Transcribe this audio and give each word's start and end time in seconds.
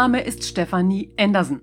Name 0.00 0.20
ist 0.20 0.44
Stefanie 0.44 1.12
Andersen. 1.18 1.60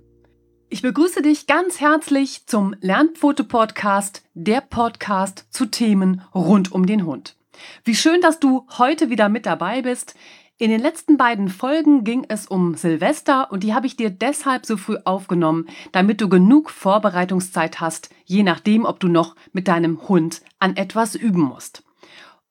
Ich 0.67 0.81
begrüße 0.81 1.21
dich 1.21 1.47
ganz 1.47 1.79
herzlich 1.79 2.45
zum 2.47 2.75
Lernpfote-Podcast, 2.81 4.23
der 4.33 4.59
Podcast 4.59 5.45
zu 5.51 5.67
Themen 5.67 6.21
rund 6.35 6.69
um 6.73 6.85
den 6.85 7.05
Hund. 7.05 7.37
Wie 7.85 7.95
schön, 7.95 8.19
dass 8.19 8.41
du 8.41 8.67
heute 8.77 9.09
wieder 9.09 9.29
mit 9.29 9.45
dabei 9.45 9.83
bist. 9.83 10.15
In 10.57 10.69
den 10.69 10.81
letzten 10.81 11.15
beiden 11.15 11.47
Folgen 11.47 12.03
ging 12.03 12.25
es 12.27 12.45
um 12.45 12.75
Silvester 12.75 13.53
und 13.53 13.63
die 13.63 13.73
habe 13.73 13.87
ich 13.87 13.95
dir 13.95 14.09
deshalb 14.09 14.65
so 14.65 14.75
früh 14.75 14.97
aufgenommen, 15.05 15.69
damit 15.93 16.19
du 16.19 16.27
genug 16.27 16.71
Vorbereitungszeit 16.71 17.79
hast, 17.79 18.09
je 18.25 18.43
nachdem, 18.43 18.83
ob 18.83 18.99
du 18.99 19.07
noch 19.07 19.37
mit 19.53 19.69
deinem 19.69 20.09
Hund 20.09 20.41
an 20.59 20.75
etwas 20.75 21.15
üben 21.15 21.41
musst. 21.41 21.84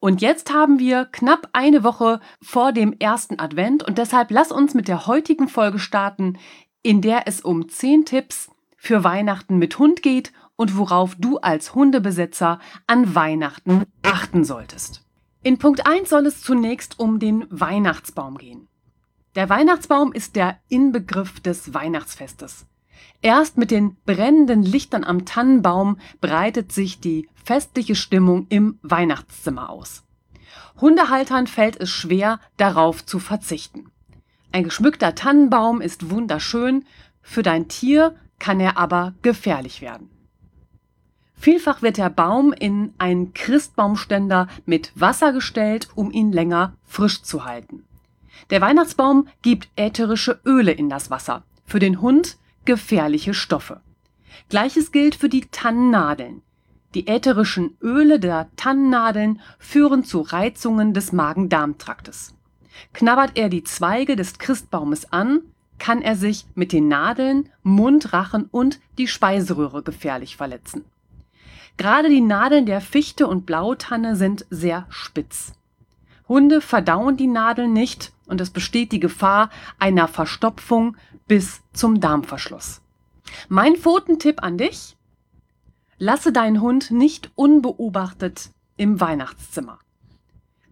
Und 0.04 0.20
jetzt 0.20 0.52
haben 0.52 0.78
wir 0.78 1.06
knapp 1.06 1.48
eine 1.54 1.82
Woche 1.82 2.20
vor 2.42 2.72
dem 2.72 2.92
ersten 2.92 3.40
Advent 3.40 3.82
und 3.82 3.96
deshalb 3.96 4.30
lass 4.30 4.52
uns 4.52 4.74
mit 4.74 4.86
der 4.86 5.06
heutigen 5.06 5.48
Folge 5.48 5.78
starten, 5.78 6.36
in 6.82 7.00
der 7.00 7.26
es 7.26 7.40
um 7.40 7.70
10 7.70 8.04
Tipps 8.04 8.50
für 8.76 9.02
Weihnachten 9.02 9.56
mit 9.56 9.78
Hund 9.78 10.02
geht 10.02 10.34
und 10.56 10.76
worauf 10.76 11.14
du 11.14 11.38
als 11.38 11.74
Hundebesitzer 11.74 12.60
an 12.86 13.14
Weihnachten 13.14 13.84
achten 14.02 14.44
solltest. 14.44 15.06
In 15.42 15.56
Punkt 15.56 15.86
1 15.86 16.10
soll 16.10 16.26
es 16.26 16.42
zunächst 16.42 16.98
um 16.98 17.18
den 17.18 17.46
Weihnachtsbaum 17.48 18.36
gehen. 18.36 18.68
Der 19.36 19.48
Weihnachtsbaum 19.48 20.12
ist 20.12 20.36
der 20.36 20.58
Inbegriff 20.68 21.40
des 21.40 21.72
Weihnachtsfestes. 21.72 22.66
Erst 23.22 23.56
mit 23.56 23.70
den 23.70 23.96
brennenden 24.04 24.62
Lichtern 24.62 25.04
am 25.04 25.24
Tannenbaum 25.24 25.98
breitet 26.20 26.72
sich 26.72 27.00
die 27.00 27.28
festliche 27.44 27.94
Stimmung 27.94 28.46
im 28.48 28.78
Weihnachtszimmer 28.82 29.70
aus. 29.70 30.02
Hundehaltern 30.80 31.46
fällt 31.46 31.80
es 31.80 31.90
schwer, 31.90 32.40
darauf 32.56 33.04
zu 33.06 33.18
verzichten. 33.18 33.90
Ein 34.52 34.64
geschmückter 34.64 35.14
Tannenbaum 35.14 35.80
ist 35.80 36.10
wunderschön, 36.10 36.84
für 37.22 37.42
dein 37.42 37.68
Tier 37.68 38.14
kann 38.38 38.60
er 38.60 38.76
aber 38.76 39.14
gefährlich 39.22 39.80
werden. 39.80 40.10
Vielfach 41.34 41.82
wird 41.82 41.98
der 41.98 42.10
Baum 42.10 42.52
in 42.52 42.94
einen 42.98 43.34
Christbaumständer 43.34 44.48
mit 44.66 44.92
Wasser 44.94 45.32
gestellt, 45.32 45.88
um 45.94 46.10
ihn 46.10 46.32
länger 46.32 46.76
frisch 46.84 47.22
zu 47.22 47.44
halten. 47.44 47.84
Der 48.50 48.60
Weihnachtsbaum 48.60 49.28
gibt 49.42 49.68
ätherische 49.76 50.40
Öle 50.44 50.72
in 50.72 50.88
das 50.88 51.10
Wasser, 51.10 51.42
für 51.66 51.78
den 51.78 52.00
Hund 52.00 52.36
gefährliche 52.64 53.34
Stoffe. 53.34 53.80
Gleiches 54.48 54.92
gilt 54.92 55.14
für 55.14 55.28
die 55.28 55.46
Tannennadeln. 55.50 56.42
Die 56.94 57.08
ätherischen 57.08 57.76
Öle 57.82 58.20
der 58.20 58.48
Tannennadeln 58.56 59.40
führen 59.58 60.04
zu 60.04 60.20
Reizungen 60.20 60.94
des 60.94 61.12
Magen-Darm-Traktes. 61.12 62.34
Knabbert 62.92 63.32
er 63.36 63.48
die 63.48 63.64
Zweige 63.64 64.16
des 64.16 64.38
Christbaumes 64.38 65.12
an, 65.12 65.40
kann 65.78 66.02
er 66.02 66.16
sich 66.16 66.46
mit 66.54 66.72
den 66.72 66.88
Nadeln, 66.88 67.48
Mund, 67.62 68.12
Rachen 68.12 68.48
und 68.50 68.80
die 68.96 69.08
Speiseröhre 69.08 69.82
gefährlich 69.82 70.36
verletzen. 70.36 70.84
Gerade 71.76 72.08
die 72.08 72.20
Nadeln 72.20 72.66
der 72.66 72.80
Fichte 72.80 73.26
und 73.26 73.46
Blautanne 73.46 74.14
sind 74.14 74.46
sehr 74.50 74.86
spitz. 74.88 75.52
Hunde 76.28 76.60
verdauen 76.60 77.16
die 77.16 77.26
Nadeln 77.26 77.72
nicht 77.72 78.12
und 78.26 78.40
es 78.40 78.50
besteht 78.50 78.92
die 78.92 79.00
Gefahr 79.00 79.50
einer 79.78 80.08
Verstopfung 80.08 80.96
bis 81.26 81.62
zum 81.72 82.00
Darmverschluss. 82.00 82.80
Mein 83.48 83.76
Pfotentipp 83.76 84.42
an 84.42 84.58
dich? 84.58 84.96
Lasse 85.98 86.32
deinen 86.32 86.60
Hund 86.60 86.90
nicht 86.90 87.30
unbeobachtet 87.34 88.50
im 88.76 89.00
Weihnachtszimmer. 89.00 89.78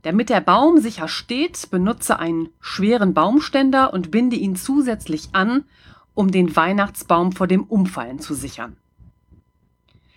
Damit 0.02 0.30
der 0.30 0.40
Baum 0.40 0.78
sicher 0.78 1.06
steht, 1.06 1.70
benutze 1.70 2.18
einen 2.18 2.48
schweren 2.60 3.14
Baumständer 3.14 3.92
und 3.92 4.10
binde 4.10 4.36
ihn 4.36 4.56
zusätzlich 4.56 5.30
an, 5.32 5.64
um 6.14 6.30
den 6.30 6.54
Weihnachtsbaum 6.54 7.32
vor 7.32 7.46
dem 7.46 7.62
Umfallen 7.62 8.18
zu 8.18 8.34
sichern. 8.34 8.76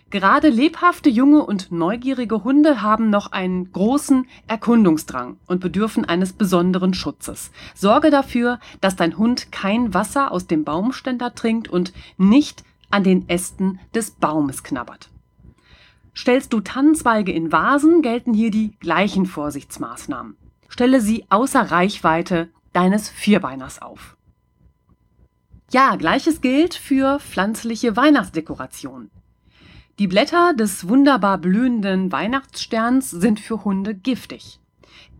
Gerade 0.08 0.48
lebhafte, 0.50 1.10
junge 1.10 1.44
und 1.44 1.72
neugierige 1.72 2.44
Hunde 2.44 2.80
haben 2.80 3.10
noch 3.10 3.32
einen 3.32 3.72
großen 3.72 4.26
Erkundungsdrang 4.46 5.38
und 5.46 5.60
bedürfen 5.60 6.04
eines 6.04 6.32
besonderen 6.32 6.94
Schutzes. 6.94 7.50
Sorge 7.74 8.10
dafür, 8.10 8.60
dass 8.80 8.94
dein 8.94 9.18
Hund 9.18 9.50
kein 9.50 9.94
Wasser 9.94 10.30
aus 10.30 10.46
dem 10.46 10.62
Baumständer 10.62 11.34
trinkt 11.34 11.68
und 11.68 11.92
nicht 12.18 12.62
an 12.88 13.02
den 13.02 13.28
Ästen 13.28 13.80
des 13.94 14.12
Baumes 14.12 14.62
knabbert. 14.62 15.10
Stellst 16.14 16.52
du 16.52 16.60
Tannenzweige 16.60 17.32
in 17.32 17.50
Vasen, 17.50 18.00
gelten 18.00 18.32
hier 18.32 18.52
die 18.52 18.76
gleichen 18.78 19.26
Vorsichtsmaßnahmen. 19.26 20.36
Stelle 20.68 21.00
sie 21.00 21.26
außer 21.30 21.72
Reichweite 21.72 22.48
deines 22.72 23.08
Vierbeiners 23.08 23.82
auf. 23.82 24.16
Ja, 25.72 25.96
gleiches 25.96 26.40
gilt 26.40 26.74
für 26.74 27.18
pflanzliche 27.18 27.96
Weihnachtsdekorationen. 27.96 29.10
Die 29.98 30.08
Blätter 30.08 30.52
des 30.52 30.88
wunderbar 30.88 31.38
blühenden 31.38 32.12
Weihnachtssterns 32.12 33.10
sind 33.10 33.40
für 33.40 33.64
Hunde 33.64 33.94
giftig. 33.94 34.60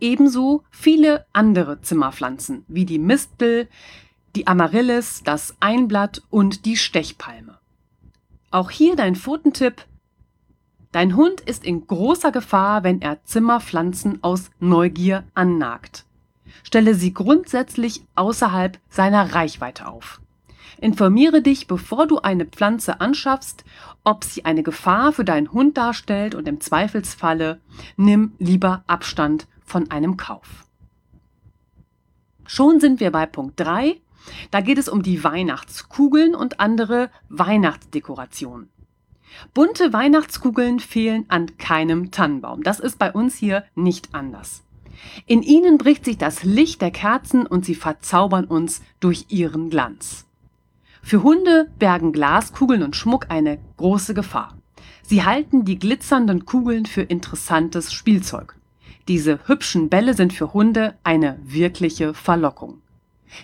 Ebenso 0.00 0.64
viele 0.70 1.24
andere 1.32 1.80
Zimmerpflanzen 1.80 2.62
wie 2.68 2.84
die 2.84 2.98
Mistel, 2.98 3.68
die 4.34 4.46
Amaryllis, 4.46 5.22
das 5.24 5.56
Einblatt 5.60 6.22
und 6.28 6.66
die 6.66 6.76
Stechpalme. 6.76 7.56
Auch 8.50 8.70
hier 8.70 8.96
dein 8.96 9.16
Pfotentipp. 9.16 9.86
Dein 10.92 11.16
Hund 11.16 11.40
ist 11.40 11.64
in 11.64 11.86
großer 11.86 12.30
Gefahr, 12.30 12.84
wenn 12.84 13.00
er 13.00 13.24
Zimmerpflanzen 13.24 14.22
aus 14.22 14.50
Neugier 14.60 15.24
annagt. 15.34 16.04
Stelle 16.62 16.94
sie 16.94 17.14
grundsätzlich 17.14 18.02
außerhalb 18.14 18.78
seiner 18.90 19.34
Reichweite 19.34 19.88
auf. 19.88 20.20
Informiere 20.80 21.42
dich, 21.42 21.66
bevor 21.66 22.06
du 22.06 22.18
eine 22.18 22.44
Pflanze 22.44 23.00
anschaffst, 23.00 23.64
ob 24.04 24.24
sie 24.24 24.44
eine 24.44 24.62
Gefahr 24.62 25.12
für 25.12 25.24
deinen 25.24 25.52
Hund 25.52 25.76
darstellt 25.76 26.34
und 26.34 26.46
im 26.46 26.60
Zweifelsfalle 26.60 27.60
nimm 27.96 28.32
lieber 28.38 28.84
Abstand 28.86 29.46
von 29.64 29.90
einem 29.90 30.16
Kauf. 30.16 30.64
Schon 32.46 32.78
sind 32.78 33.00
wir 33.00 33.10
bei 33.10 33.26
Punkt 33.26 33.58
3. 33.58 34.00
Da 34.50 34.60
geht 34.60 34.78
es 34.78 34.88
um 34.88 35.02
die 35.02 35.24
Weihnachtskugeln 35.24 36.34
und 36.34 36.60
andere 36.60 37.10
Weihnachtsdekorationen. 37.28 38.70
Bunte 39.54 39.92
Weihnachtskugeln 39.92 40.80
fehlen 40.80 41.24
an 41.28 41.58
keinem 41.58 42.10
Tannenbaum. 42.10 42.62
Das 42.62 42.80
ist 42.80 42.98
bei 42.98 43.12
uns 43.12 43.34
hier 43.34 43.64
nicht 43.74 44.14
anders. 44.14 44.62
In 45.26 45.42
ihnen 45.42 45.78
bricht 45.78 46.04
sich 46.04 46.16
das 46.18 46.42
Licht 46.42 46.80
der 46.80 46.90
Kerzen 46.90 47.46
und 47.46 47.64
sie 47.64 47.74
verzaubern 47.74 48.46
uns 48.46 48.82
durch 49.00 49.26
ihren 49.28 49.68
Glanz. 49.68 50.25
Für 51.06 51.22
Hunde 51.22 51.70
bergen 51.78 52.10
Glaskugeln 52.10 52.82
und 52.82 52.96
Schmuck 52.96 53.26
eine 53.28 53.60
große 53.76 54.12
Gefahr. 54.12 54.58
Sie 55.02 55.22
halten 55.22 55.64
die 55.64 55.78
glitzernden 55.78 56.46
Kugeln 56.46 56.84
für 56.84 57.02
interessantes 57.02 57.92
Spielzeug. 57.92 58.56
Diese 59.06 59.38
hübschen 59.46 59.88
Bälle 59.88 60.14
sind 60.14 60.32
für 60.32 60.52
Hunde 60.52 60.96
eine 61.04 61.38
wirkliche 61.44 62.12
Verlockung. 62.12 62.80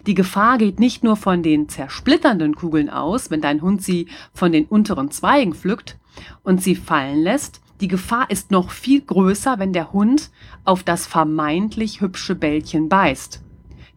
Die 0.08 0.14
Gefahr 0.14 0.58
geht 0.58 0.80
nicht 0.80 1.04
nur 1.04 1.14
von 1.14 1.44
den 1.44 1.68
zersplitternden 1.68 2.56
Kugeln 2.56 2.90
aus, 2.90 3.30
wenn 3.30 3.40
dein 3.40 3.62
Hund 3.62 3.80
sie 3.80 4.08
von 4.34 4.50
den 4.50 4.64
unteren 4.64 5.12
Zweigen 5.12 5.54
pflückt 5.54 6.00
und 6.42 6.60
sie 6.60 6.74
fallen 6.74 7.22
lässt, 7.22 7.60
die 7.80 7.86
Gefahr 7.86 8.28
ist 8.28 8.50
noch 8.50 8.72
viel 8.72 9.02
größer, 9.02 9.60
wenn 9.60 9.72
der 9.72 9.92
Hund 9.92 10.32
auf 10.64 10.82
das 10.82 11.06
vermeintlich 11.06 12.00
hübsche 12.00 12.34
Bällchen 12.34 12.88
beißt. 12.88 13.40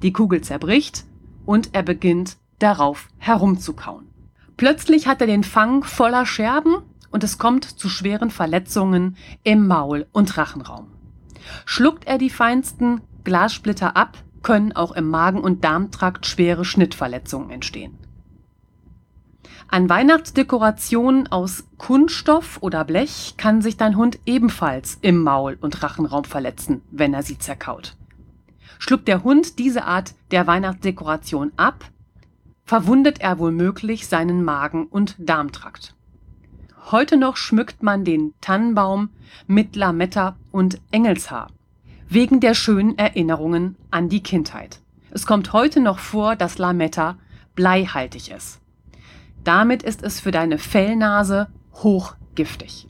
Die 0.04 0.14
Kugel 0.14 0.42
zerbricht 0.42 1.06
und 1.48 1.72
er 1.74 1.82
beginnt 1.82 2.38
darauf 2.60 3.08
herumzukauen. 3.18 4.08
Plötzlich 4.58 5.08
hat 5.08 5.22
er 5.22 5.28
den 5.28 5.44
Fang 5.44 5.84
voller 5.84 6.26
Scherben 6.26 6.78
und 7.12 7.24
es 7.24 7.38
kommt 7.38 7.66
zu 7.66 7.90
schweren 7.90 8.32
Verletzungen 8.32 9.18
im 9.44 9.68
Maul- 9.68 10.08
und 10.12 10.38
Rachenraum. 10.38 10.88
Schluckt 11.66 12.06
er 12.08 12.18
die 12.18 12.30
feinsten 12.30 13.02
Glassplitter 13.24 13.96
ab, 13.96 14.18
können 14.44 14.74
auch 14.74 14.92
im 14.92 15.10
Magen- 15.10 15.42
und 15.42 15.64
Darmtrakt 15.64 16.26
schwere 16.26 16.66
Schnittverletzungen 16.66 17.50
entstehen. 17.50 17.98
An 19.68 19.90
Weihnachtsdekorationen 19.90 21.28
aus 21.32 21.66
Kunststoff 21.78 22.60
oder 22.62 22.86
Blech 22.86 23.34
kann 23.38 23.62
sich 23.62 23.78
dein 23.78 23.98
Hund 23.98 24.20
ebenfalls 24.26 25.00
im 25.02 25.24
Maul- 25.24 25.58
und 25.60 25.82
Rachenraum 25.82 26.24
verletzen, 26.24 26.82
wenn 26.92 27.14
er 27.14 27.24
sie 27.24 27.40
zerkaut. 27.40 27.96
Schluckt 28.78 29.08
der 29.08 29.24
Hund 29.24 29.58
diese 29.58 29.86
Art 29.86 30.14
der 30.32 30.46
Weihnachtsdekoration 30.48 31.52
ab, 31.58 31.86
verwundet 32.66 33.22
er 33.22 33.40
womöglich 33.40 34.08
seinen 34.08 34.44
Magen- 34.44 34.88
und 34.88 35.16
Darmtrakt. 35.20 35.96
Heute 36.92 37.18
noch 37.18 37.38
schmückt 37.38 37.84
man 37.84 38.04
den 38.04 38.34
Tannenbaum 38.42 39.10
mit 39.48 39.76
Lametta 39.76 40.36
und 40.52 40.82
Engelshaar 40.92 41.48
wegen 42.08 42.40
der 42.40 42.54
schönen 42.54 42.98
Erinnerungen 42.98 43.76
an 43.90 44.10
die 44.10 44.22
Kindheit. 44.22 44.80
Es 45.12 45.26
kommt 45.26 45.54
heute 45.54 45.80
noch 45.80 46.00
vor, 46.00 46.36
dass 46.36 46.58
Lametta 46.58 47.18
bleihaltig 47.56 48.32
ist. 48.32 48.62
Damit 49.44 49.82
ist 49.84 50.04
es 50.04 50.20
für 50.20 50.32
deine 50.32 50.58
Fellnase 50.58 51.48
hochgiftig. 51.74 52.88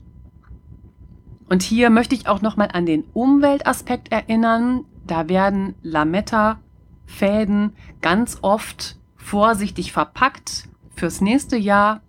Und 1.48 1.62
hier 1.62 1.90
möchte 1.90 2.14
ich 2.14 2.28
auch 2.28 2.42
nochmal 2.42 2.70
an 2.72 2.86
den 2.86 3.04
Umweltaspekt 3.12 4.10
erinnern. 4.10 4.84
Da 5.06 5.28
werden 5.28 5.74
Lametta 5.82 6.58
Fäden 7.06 7.72
ganz 8.00 8.38
oft 8.42 8.96
vorsichtig 9.26 9.90
verpackt 9.90 10.68
fürs 10.94 11.20
nächste 11.20 11.56
Jahr. 11.56 12.00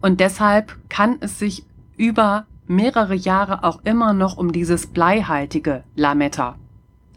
Und 0.00 0.18
deshalb 0.18 0.78
kann 0.88 1.18
es 1.20 1.38
sich 1.38 1.66
über 1.98 2.46
mehrere 2.66 3.14
Jahre 3.14 3.62
auch 3.62 3.82
immer 3.84 4.14
noch 4.14 4.38
um 4.38 4.50
dieses 4.50 4.86
bleihaltige 4.86 5.84
Lametta 5.94 6.56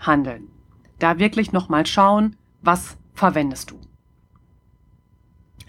handeln. 0.02 0.50
Da 1.00 1.18
wirklich 1.18 1.54
nochmal 1.54 1.86
schauen, 1.86 2.36
was 2.62 2.98
verwendest 3.14 3.72
du. 3.72 3.80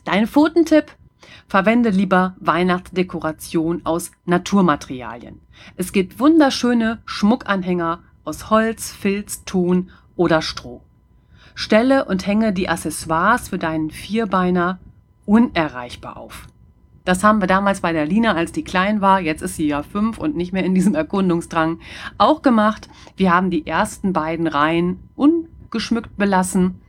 Dein 0.04 0.26
Pfotentipp? 0.26 0.90
Verwende 1.46 1.90
lieber 1.90 2.34
Weihnachtsdekoration 2.40 3.82
aus 3.84 4.10
Naturmaterialien. 4.24 5.40
Es 5.76 5.92
gibt 5.92 6.18
wunderschöne 6.18 7.00
Schmuckanhänger 7.04 8.02
aus 8.24 8.50
Holz, 8.50 8.90
Filz, 8.90 9.44
Ton 9.44 9.92
oder 10.16 10.42
Stroh. 10.42 10.82
Stelle 11.54 12.04
und 12.04 12.26
hänge 12.26 12.52
die 12.52 12.68
Accessoires 12.68 13.48
für 13.48 13.58
deinen 13.58 13.90
Vierbeiner 13.90 14.78
unerreichbar 15.24 16.16
auf. 16.16 16.46
Das 17.04 17.22
haben 17.22 17.40
wir 17.40 17.46
damals 17.46 17.80
bei 17.80 17.92
der 17.92 18.06
Lina, 18.06 18.34
als 18.34 18.52
die 18.52 18.64
klein 18.64 19.00
war, 19.00 19.20
jetzt 19.20 19.42
ist 19.42 19.56
sie 19.56 19.66
ja 19.66 19.82
fünf 19.82 20.16
und 20.18 20.36
nicht 20.36 20.52
mehr 20.52 20.64
in 20.64 20.74
diesem 20.74 20.94
Erkundungsdrang, 20.94 21.80
auch 22.16 22.40
gemacht. 22.40 22.88
Wir 23.16 23.32
haben 23.32 23.50
die 23.50 23.66
ersten 23.66 24.14
beiden 24.14 24.46
Reihen 24.46 25.00
ungeschmückt 25.14 26.16
belassen 26.16 26.80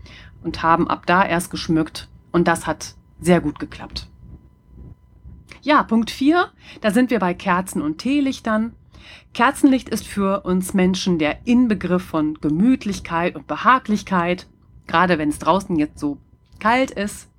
und 0.41 0.63
haben 0.63 0.88
ab 0.88 1.06
da 1.06 1.25
erst 1.25 1.51
geschmückt 1.51 2.07
und 2.31 2.47
das 2.47 2.65
hat 2.65 2.95
sehr 3.19 3.41
gut 3.41 3.59
geklappt. 3.59 4.07
Ja, 5.61 5.83
Punkt 5.83 6.11
4, 6.11 6.47
da 6.81 6.91
sind 6.91 7.09
wir 7.09 7.19
bei 7.19 7.33
Kerzen 7.33 7.81
und 7.81 7.97
Teelichtern. 7.97 8.73
Kerzenlicht 9.33 9.89
ist 9.89 10.07
für 10.07 10.41
uns 10.41 10.73
Menschen 10.73 11.19
der 11.19 11.45
Inbegriff 11.45 12.03
von 12.03 12.35
Gemütlichkeit 12.35 13.35
und 13.35 13.47
Behaglichkeit, 13.47 14.47
gerade 14.87 15.17
wenn 15.17 15.29
es 15.29 15.39
draußen 15.39 15.75
jetzt 15.77 15.99
so 15.99 16.17
kalt 16.59 16.91
ist. 16.91 17.29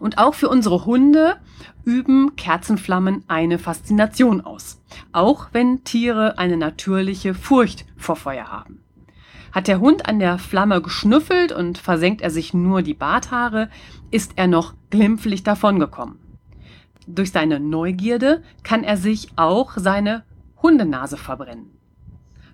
Und 0.00 0.18
auch 0.18 0.34
für 0.34 0.48
unsere 0.48 0.86
Hunde 0.86 1.36
üben 1.84 2.34
Kerzenflammen 2.36 3.22
eine 3.28 3.58
Faszination 3.58 4.40
aus, 4.40 4.80
auch 5.12 5.48
wenn 5.52 5.84
Tiere 5.84 6.38
eine 6.38 6.56
natürliche 6.56 7.34
Furcht 7.34 7.84
vor 7.96 8.16
Feuer 8.16 8.50
haben. 8.50 8.80
Hat 9.52 9.68
der 9.68 9.78
Hund 9.78 10.08
an 10.08 10.18
der 10.18 10.38
Flamme 10.38 10.82
geschnüffelt 10.82 11.52
und 11.52 11.78
versenkt 11.78 12.22
er 12.22 12.30
sich 12.30 12.54
nur 12.54 12.82
die 12.82 12.94
Barthaare, 12.94 13.70
ist 14.10 14.32
er 14.34 14.48
noch 14.48 14.74
glimpflich 14.90 15.44
davongekommen. 15.44 16.18
Durch 17.06 17.30
seine 17.30 17.60
Neugierde 17.60 18.42
kann 18.64 18.82
er 18.82 18.96
sich 18.96 19.28
auch 19.36 19.74
seine 19.76 20.24
Hundenase 20.60 21.16
verbrennen. 21.16 21.70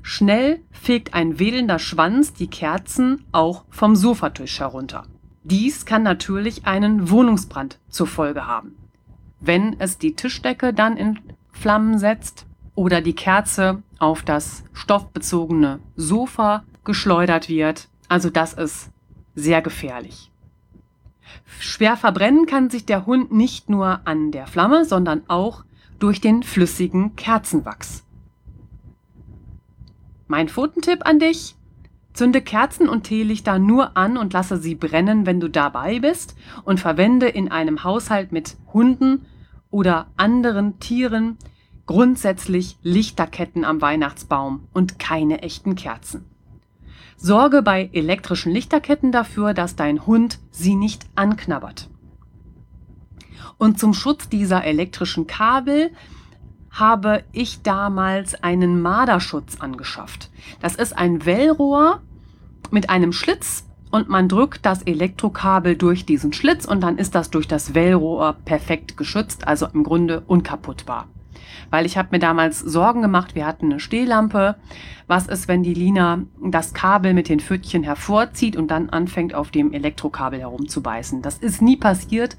Schnell 0.03 0.61
fegt 0.71 1.15
ein 1.15 1.39
wedelnder 1.39 1.79
Schwanz 1.79 2.33
die 2.33 2.49
Kerzen 2.49 3.25
auch 3.33 3.65
vom 3.71 3.97
Sofatisch 3.97 4.61
herunter. 4.61 5.05
Dies 5.45 5.85
kann 5.87 6.03
natürlich 6.03 6.67
einen 6.67 7.11
Wohnungsbrand 7.11 7.79
zur 7.89 8.07
Folge 8.07 8.47
haben. 8.47 8.77
Wenn 9.41 9.79
es 9.79 9.99
die 9.99 10.15
Tischdecke 10.15 10.75
dann 10.75 10.97
in 10.97 11.19
Flammen 11.51 11.99
setzt 11.99 12.47
oder 12.75 13.01
die 13.01 13.15
Kerze 13.15 13.83
auf 13.99 14.23
das 14.23 14.65
stoffbezogene 14.73 15.81
Sofa 15.97 16.65
geschleudert 16.85 17.49
wird, 17.49 17.89
also 18.09 18.31
das 18.31 18.55
ist 18.55 18.91
sehr 19.35 19.63
gefährlich. 19.63 20.31
Schwer 21.59 21.97
verbrennen 21.97 22.47
kann 22.47 22.71
sich 22.71 22.85
der 22.87 23.07
Hund 23.07 23.33
nicht 23.33 23.71
nur 23.71 24.01
an 24.05 24.33
der 24.33 24.47
Flamme, 24.47 24.85
sondern 24.85 25.23
auch 25.29 25.65
durch 25.99 26.21
den 26.21 26.43
flüssigen 26.43 27.17
Kerzenwachs. 27.17 28.05
Mein 30.31 30.49
Pfotentipp 30.49 31.09
an 31.09 31.19
dich, 31.19 31.57
Zünde 32.13 32.41
Kerzen 32.41 32.89
und 32.89 33.03
Teelichter 33.03 33.59
nur 33.59 33.97
an 33.97 34.17
und 34.17 34.33
lasse 34.33 34.59
sie 34.59 34.77
brennen, 34.77 35.27
wenn 35.27 35.41
du 35.41 35.49
dabei 35.49 35.99
bist 35.99 36.37
und 36.63 36.79
verwende 36.79 37.27
in 37.27 37.51
einem 37.51 37.83
Haushalt 37.83 38.31
mit 38.31 38.57
Hunden 38.73 39.27
oder 39.73 40.07
anderen 40.17 40.79
Tieren 40.79 41.37
grundsätzlich 41.85 42.79
Lichterketten 42.85 43.65
am 43.65 43.81
Weihnachtsbaum 43.81 44.69
und 44.73 45.01
keine 45.01 45.43
echten 45.43 45.75
Kerzen. 45.75 46.25
Sorge 47.17 47.61
bei 47.61 47.91
elektrischen 47.93 48.53
Lichterketten 48.53 49.11
dafür, 49.11 49.53
dass 49.53 49.75
dein 49.75 50.07
Hund 50.07 50.39
sie 50.53 50.77
nicht 50.77 51.07
anknabbert. 51.17 51.91
Und 53.59 53.81
zum 53.81 53.95
Schutz 53.95 54.29
dieser 54.29 54.63
elektrischen 54.63 55.27
Kabel 55.27 55.91
habe 56.71 57.25
ich 57.33 57.63
damals 57.63 58.43
einen 58.43 58.81
Marderschutz 58.81 59.57
angeschafft. 59.61 60.31
Das 60.61 60.75
ist 60.75 60.97
ein 60.97 61.27
Wellrohr 61.27 62.01
mit 62.71 62.91
einem 62.91 63.13
Schlitz 63.13 63.67
und 63.91 64.09
man 64.09 64.29
drückt 64.29 64.65
das 64.65 64.83
Elektrokabel 64.83 65.77
durch 65.77 66.07
diesen 66.07 66.33
Schlitz 66.33 66.65
und 66.65 66.81
dann 66.81 66.97
ist 66.97 67.15
das 67.15 67.31
durch 67.31 67.49
das 67.49 67.75
Wellrohr 67.75 68.37
perfekt 68.45 68.97
geschützt, 68.97 69.49
also 69.49 69.67
im 69.67 69.83
Grunde 69.83 70.23
unkaputtbar. 70.27 71.07
Weil 71.71 71.87
ich 71.87 71.97
habe 71.97 72.09
mir 72.13 72.19
damals 72.19 72.59
Sorgen 72.59 73.03
gemacht, 73.03 73.35
wir 73.35 73.47
hatten 73.47 73.67
eine 73.67 73.81
Stehlampe. 73.81 74.57
Was 75.07 75.27
ist, 75.27 75.49
wenn 75.49 75.63
die 75.63 75.75
Lina 75.75 76.23
das 76.43 76.75
Kabel 76.75 77.15
mit 77.15 77.29
den 77.29 77.41
Pfötchen 77.41 77.83
hervorzieht 77.83 78.57
und 78.57 78.71
dann 78.71 78.91
anfängt 78.91 79.35
auf 79.35 79.51
dem 79.51 79.73
Elektrokabel 79.73 80.41
herumzubeißen? 80.41 81.23
Das 81.23 81.39
ist 81.39 81.63
nie 81.63 81.77
passiert, 81.77 82.37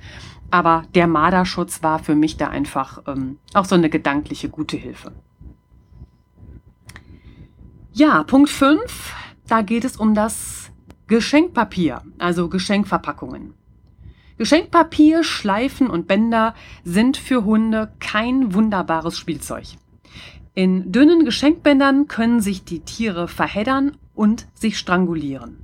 aber 0.52 0.84
der 0.94 1.08
Marderschutz 1.08 1.82
war 1.82 2.00
für 2.00 2.16
mich 2.16 2.38
da 2.38 2.48
einfach 2.48 3.02
ähm, 3.08 3.38
auch 3.54 3.66
so 3.66 3.76
eine 3.76 3.90
gedankliche 3.90 4.50
gute 4.50 4.78
Hilfe. 4.78 5.12
Ja, 7.94 8.24
Punkt 8.24 8.50
5, 8.50 9.14
da 9.48 9.62
geht 9.62 9.84
es 9.84 9.98
um 9.98 10.14
das 10.14 10.72
Geschenkpapier, 11.08 12.02
also 12.20 12.48
Geschenkverpackungen. 12.48 13.54
Geschenkpapier, 14.38 15.24
Schleifen 15.24 15.88
und 15.88 16.08
Bänder 16.08 16.56
sind 16.84 17.18
für 17.18 17.44
Hunde 17.44 17.92
kein 18.00 18.54
wunderbares 18.54 19.18
Spielzeug. 19.18 19.66
In 20.54 20.92
dünnen 20.92 21.26
Geschenkbändern 21.26 22.08
können 22.08 22.42
sich 22.42 22.64
die 22.64 22.80
Tiere 22.80 23.28
verheddern 23.28 23.98
und 24.16 24.48
sich 24.54 24.78
strangulieren. 24.78 25.58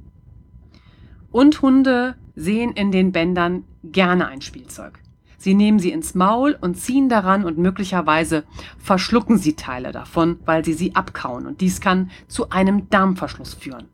Und 1.32 1.62
Hunde 1.62 2.15
sehen 2.36 2.74
in 2.74 2.91
den 2.91 3.12
Bändern 3.12 3.63
gerne 3.91 4.27
ein 4.27 4.41
Spielzeug. 4.41 5.00
Sie 5.38 5.53
nehmen 5.53 5.79
sie 5.79 5.91
ins 5.91 6.15
Maul 6.15 6.58
und 6.60 6.75
ziehen 6.75 7.10
daran 7.10 7.46
und 7.46 7.58
möglicherweise 7.58 8.44
verschlucken 8.79 9.38
sie 9.38 9.56
Teile 9.56 9.91
davon, 9.91 10.39
weil 10.46 10.65
sie 10.65 10.74
sie 10.74 10.96
abkauen 10.96 11.46
und 11.46 11.62
dies 11.62 11.79
kann 11.79 12.10
zu 12.27 12.50
einem 12.50 12.89
Darmverschluss 12.89 13.53
führen. 13.53 13.88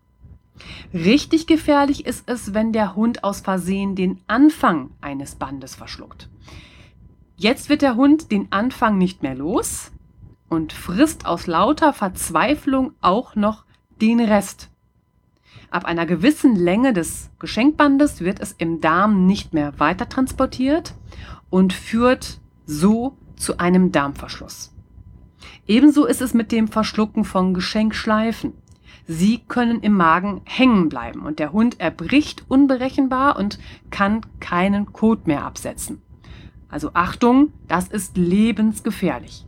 Richtig 0.93 1.47
gefährlich 1.47 2.05
ist 2.05 2.29
es, 2.29 2.53
wenn 2.53 2.71
der 2.71 2.95
Hund 2.95 3.23
aus 3.23 3.41
Versehen 3.41 3.95
den 3.95 4.21
Anfang 4.27 4.91
eines 5.01 5.35
Bandes 5.35 5.75
verschluckt. 5.75 6.29
Jetzt 7.35 7.69
wird 7.69 7.81
der 7.81 7.95
Hund 7.95 8.31
den 8.31 8.51
Anfang 8.51 8.97
nicht 8.97 9.23
mehr 9.23 9.35
los 9.35 9.91
und 10.47 10.71
frisst 10.71 11.25
aus 11.25 11.47
lauter 11.47 11.91
Verzweiflung 11.91 12.93
auch 13.01 13.35
noch 13.35 13.65
den 14.01 14.19
Rest. 14.19 14.69
Ab 15.69 15.85
einer 15.85 16.05
gewissen 16.05 16.55
Länge 16.55 16.93
des 16.93 17.31
Geschenkbandes 17.39 18.21
wird 18.21 18.39
es 18.39 18.53
im 18.53 18.81
Darm 18.81 19.25
nicht 19.25 19.53
mehr 19.53 19.79
weiter 19.79 20.07
transportiert 20.07 20.93
und 21.49 21.73
führt 21.73 22.39
so 22.65 23.17
zu 23.35 23.57
einem 23.57 23.91
Darmverschluss. 23.91 24.73
Ebenso 25.67 26.05
ist 26.05 26.21
es 26.21 26.33
mit 26.33 26.51
dem 26.51 26.67
Verschlucken 26.67 27.25
von 27.25 27.53
Geschenkschleifen. 27.53 28.53
Sie 29.07 29.39
können 29.47 29.81
im 29.81 29.93
Magen 29.93 30.41
hängen 30.45 30.89
bleiben 30.89 31.21
und 31.21 31.39
der 31.39 31.51
Hund 31.51 31.79
erbricht 31.79 32.45
unberechenbar 32.47 33.37
und 33.37 33.59
kann 33.89 34.21
keinen 34.39 34.93
Kot 34.93 35.27
mehr 35.27 35.43
absetzen. 35.43 36.01
Also 36.69 36.91
Achtung, 36.93 37.51
das 37.67 37.87
ist 37.87 38.17
lebensgefährlich. 38.17 39.45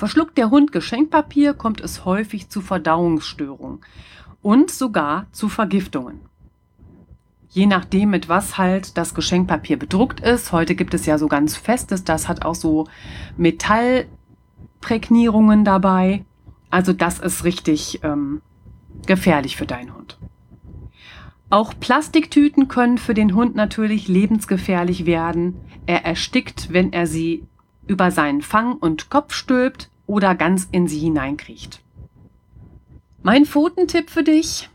Verschluckt 0.00 0.36
der 0.38 0.48
Hund 0.48 0.72
Geschenkpapier, 0.72 1.52
kommt 1.52 1.82
es 1.82 2.06
häufig 2.06 2.48
zu 2.48 2.62
Verdauungsstörungen 2.62 3.80
und 4.40 4.70
sogar 4.70 5.26
zu 5.30 5.50
Vergiftungen. 5.50 6.20
Je 7.50 7.66
nachdem, 7.66 8.08
mit 8.08 8.30
was 8.30 8.56
halt 8.56 8.96
das 8.96 9.14
Geschenkpapier 9.14 9.78
bedruckt 9.78 10.20
ist. 10.20 10.52
Heute 10.52 10.74
gibt 10.74 10.94
es 10.94 11.04
ja 11.04 11.18
so 11.18 11.28
ganz 11.28 11.54
festes, 11.54 12.02
das 12.02 12.28
hat 12.28 12.46
auch 12.46 12.54
so 12.54 12.86
Metallprägnierungen 13.36 15.66
dabei. 15.66 16.24
Also 16.70 16.94
das 16.94 17.18
ist 17.18 17.44
richtig 17.44 18.00
ähm, 18.02 18.40
gefährlich 19.06 19.58
für 19.58 19.66
deinen 19.66 19.94
Hund. 19.94 20.16
Auch 21.50 21.74
Plastiktüten 21.78 22.68
können 22.68 22.96
für 22.96 23.12
den 23.12 23.34
Hund 23.34 23.54
natürlich 23.54 24.08
lebensgefährlich 24.08 25.04
werden. 25.04 25.56
Er 25.84 26.06
erstickt, 26.06 26.72
wenn 26.72 26.94
er 26.94 27.06
sie 27.06 27.44
über 27.86 28.10
seinen 28.10 28.42
Fang 28.42 28.74
und 28.74 29.10
Kopf 29.10 29.34
stülpt 29.34 29.90
oder 30.06 30.34
ganz 30.34 30.68
in 30.70 30.88
sie 30.88 30.98
hineinkriecht. 30.98 31.80
Mein 33.22 33.44
Pfotentipp 33.44 34.10
für 34.10 34.24
dich. 34.24 34.70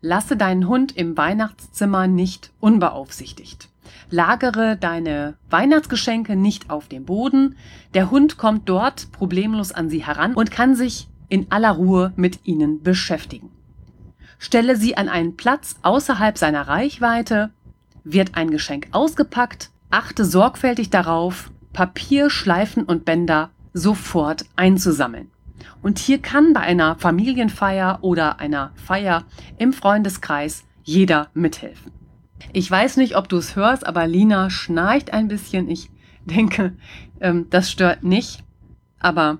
Lasse 0.00 0.36
deinen 0.36 0.68
Hund 0.68 0.96
im 0.96 1.16
Weihnachtszimmer 1.16 2.06
nicht 2.06 2.52
unbeaufsichtigt. 2.60 3.68
Lagere 4.10 4.76
deine 4.76 5.36
Weihnachtsgeschenke 5.50 6.36
nicht 6.36 6.70
auf 6.70 6.88
dem 6.88 7.04
Boden. 7.04 7.56
Der 7.94 8.10
Hund 8.10 8.36
kommt 8.36 8.68
dort 8.68 9.10
problemlos 9.12 9.72
an 9.72 9.88
sie 9.88 10.04
heran 10.04 10.34
und 10.34 10.50
kann 10.50 10.74
sich 10.74 11.08
in 11.28 11.50
aller 11.50 11.72
Ruhe 11.72 12.12
mit 12.16 12.40
ihnen 12.44 12.82
beschäftigen. 12.82 13.50
Stelle 14.38 14.76
sie 14.76 14.96
an 14.96 15.08
einen 15.08 15.36
Platz 15.36 15.76
außerhalb 15.82 16.36
seiner 16.38 16.68
Reichweite, 16.68 17.50
wird 18.04 18.36
ein 18.36 18.50
Geschenk 18.50 18.88
ausgepackt, 18.92 19.70
achte 19.90 20.24
sorgfältig 20.24 20.90
darauf, 20.90 21.50
Papier, 21.76 22.30
Schleifen 22.30 22.84
und 22.84 23.04
Bänder 23.04 23.50
sofort 23.74 24.46
einzusammeln. 24.56 25.30
Und 25.82 25.98
hier 25.98 26.22
kann 26.22 26.54
bei 26.54 26.60
einer 26.60 26.96
Familienfeier 26.96 27.98
oder 28.00 28.40
einer 28.40 28.72
Feier 28.76 29.24
im 29.58 29.74
Freundeskreis 29.74 30.64
jeder 30.84 31.28
mithelfen. 31.34 31.92
Ich 32.54 32.70
weiß 32.70 32.96
nicht, 32.96 33.14
ob 33.14 33.28
du 33.28 33.36
es 33.36 33.56
hörst, 33.56 33.86
aber 33.86 34.06
Lina 34.06 34.48
schnarcht 34.48 35.12
ein 35.12 35.28
bisschen. 35.28 35.68
Ich 35.68 35.90
denke, 36.24 36.72
ähm, 37.20 37.48
das 37.50 37.70
stört 37.70 38.02
nicht, 38.02 38.42
aber 38.98 39.36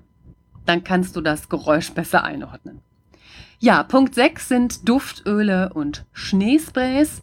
dann 0.67 0.85
kannst 0.85 1.17
du 1.17 1.23
das 1.23 1.49
Geräusch 1.49 1.91
besser 1.93 2.23
einordnen. 2.23 2.83
Ja, 3.61 3.83
Punkt 3.83 4.15
6 4.15 4.47
sind 4.47 4.87
Duftöle 4.87 5.73
und 5.73 6.05
Schneesprays. 6.13 7.23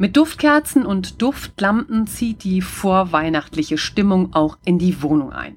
Mit 0.00 0.16
Duftkerzen 0.16 0.86
und 0.86 1.20
Duftlampen 1.20 2.06
zieht 2.06 2.44
die 2.44 2.62
vorweihnachtliche 2.62 3.78
Stimmung 3.78 4.32
auch 4.32 4.56
in 4.64 4.78
die 4.78 5.02
Wohnung 5.02 5.32
ein. 5.32 5.56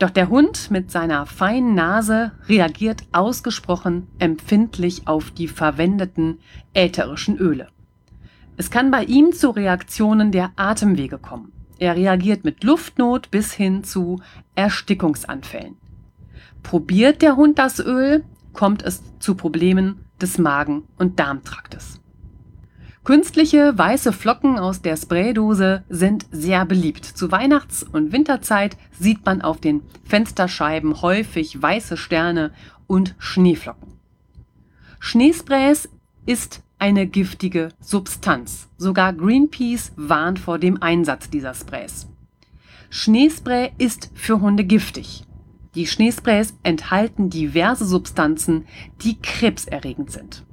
Doch 0.00 0.10
der 0.10 0.28
Hund 0.28 0.72
mit 0.72 0.90
seiner 0.90 1.24
feinen 1.24 1.76
Nase 1.76 2.32
reagiert 2.48 3.04
ausgesprochen 3.12 4.08
empfindlich 4.18 5.06
auf 5.06 5.30
die 5.30 5.46
verwendeten 5.46 6.40
ätherischen 6.72 7.38
Öle. 7.38 7.68
Es 8.56 8.72
kann 8.72 8.90
bei 8.90 9.04
ihm 9.04 9.32
zu 9.32 9.50
Reaktionen 9.50 10.32
der 10.32 10.50
Atemwege 10.56 11.18
kommen. 11.18 11.52
Er 11.78 11.94
reagiert 11.94 12.44
mit 12.44 12.64
Luftnot 12.64 13.30
bis 13.30 13.52
hin 13.52 13.84
zu 13.84 14.20
Erstickungsanfällen. 14.56 15.76
Probiert 16.64 17.22
der 17.22 17.36
Hund 17.36 17.60
das 17.60 17.78
Öl, 17.78 18.24
kommt 18.52 18.82
es 18.82 19.02
zu 19.20 19.36
Problemen 19.36 20.04
des 20.20 20.38
Magen- 20.38 20.84
und 20.98 21.20
Darmtraktes. 21.20 22.00
Künstliche 23.04 23.76
weiße 23.76 24.14
Flocken 24.14 24.58
aus 24.58 24.80
der 24.80 24.96
Spraydose 24.96 25.84
sind 25.90 26.24
sehr 26.32 26.64
beliebt. 26.64 27.04
Zu 27.04 27.30
Weihnachts- 27.30 27.82
und 27.82 28.12
Winterzeit 28.12 28.78
sieht 28.98 29.26
man 29.26 29.42
auf 29.42 29.60
den 29.60 29.82
Fensterscheiben 30.04 31.02
häufig 31.02 31.60
weiße 31.60 31.98
Sterne 31.98 32.52
und 32.86 33.14
Schneeflocken. 33.18 33.92
Schneesprays 35.00 35.90
ist 36.24 36.62
eine 36.78 37.06
giftige 37.06 37.68
Substanz. 37.78 38.68
Sogar 38.78 39.12
Greenpeace 39.12 39.92
warnt 39.96 40.38
vor 40.38 40.58
dem 40.58 40.82
Einsatz 40.82 41.28
dieser 41.28 41.52
Sprays. 41.52 42.08
Schneespray 42.88 43.72
ist 43.76 44.10
für 44.14 44.40
Hunde 44.40 44.64
giftig. 44.64 45.24
Die 45.74 45.86
Schneesprays 45.86 46.54
enthalten 46.62 47.28
diverse 47.28 47.84
Substanzen, 47.84 48.64
die 49.02 49.20
krebserregend 49.20 50.10
sind. 50.10 50.44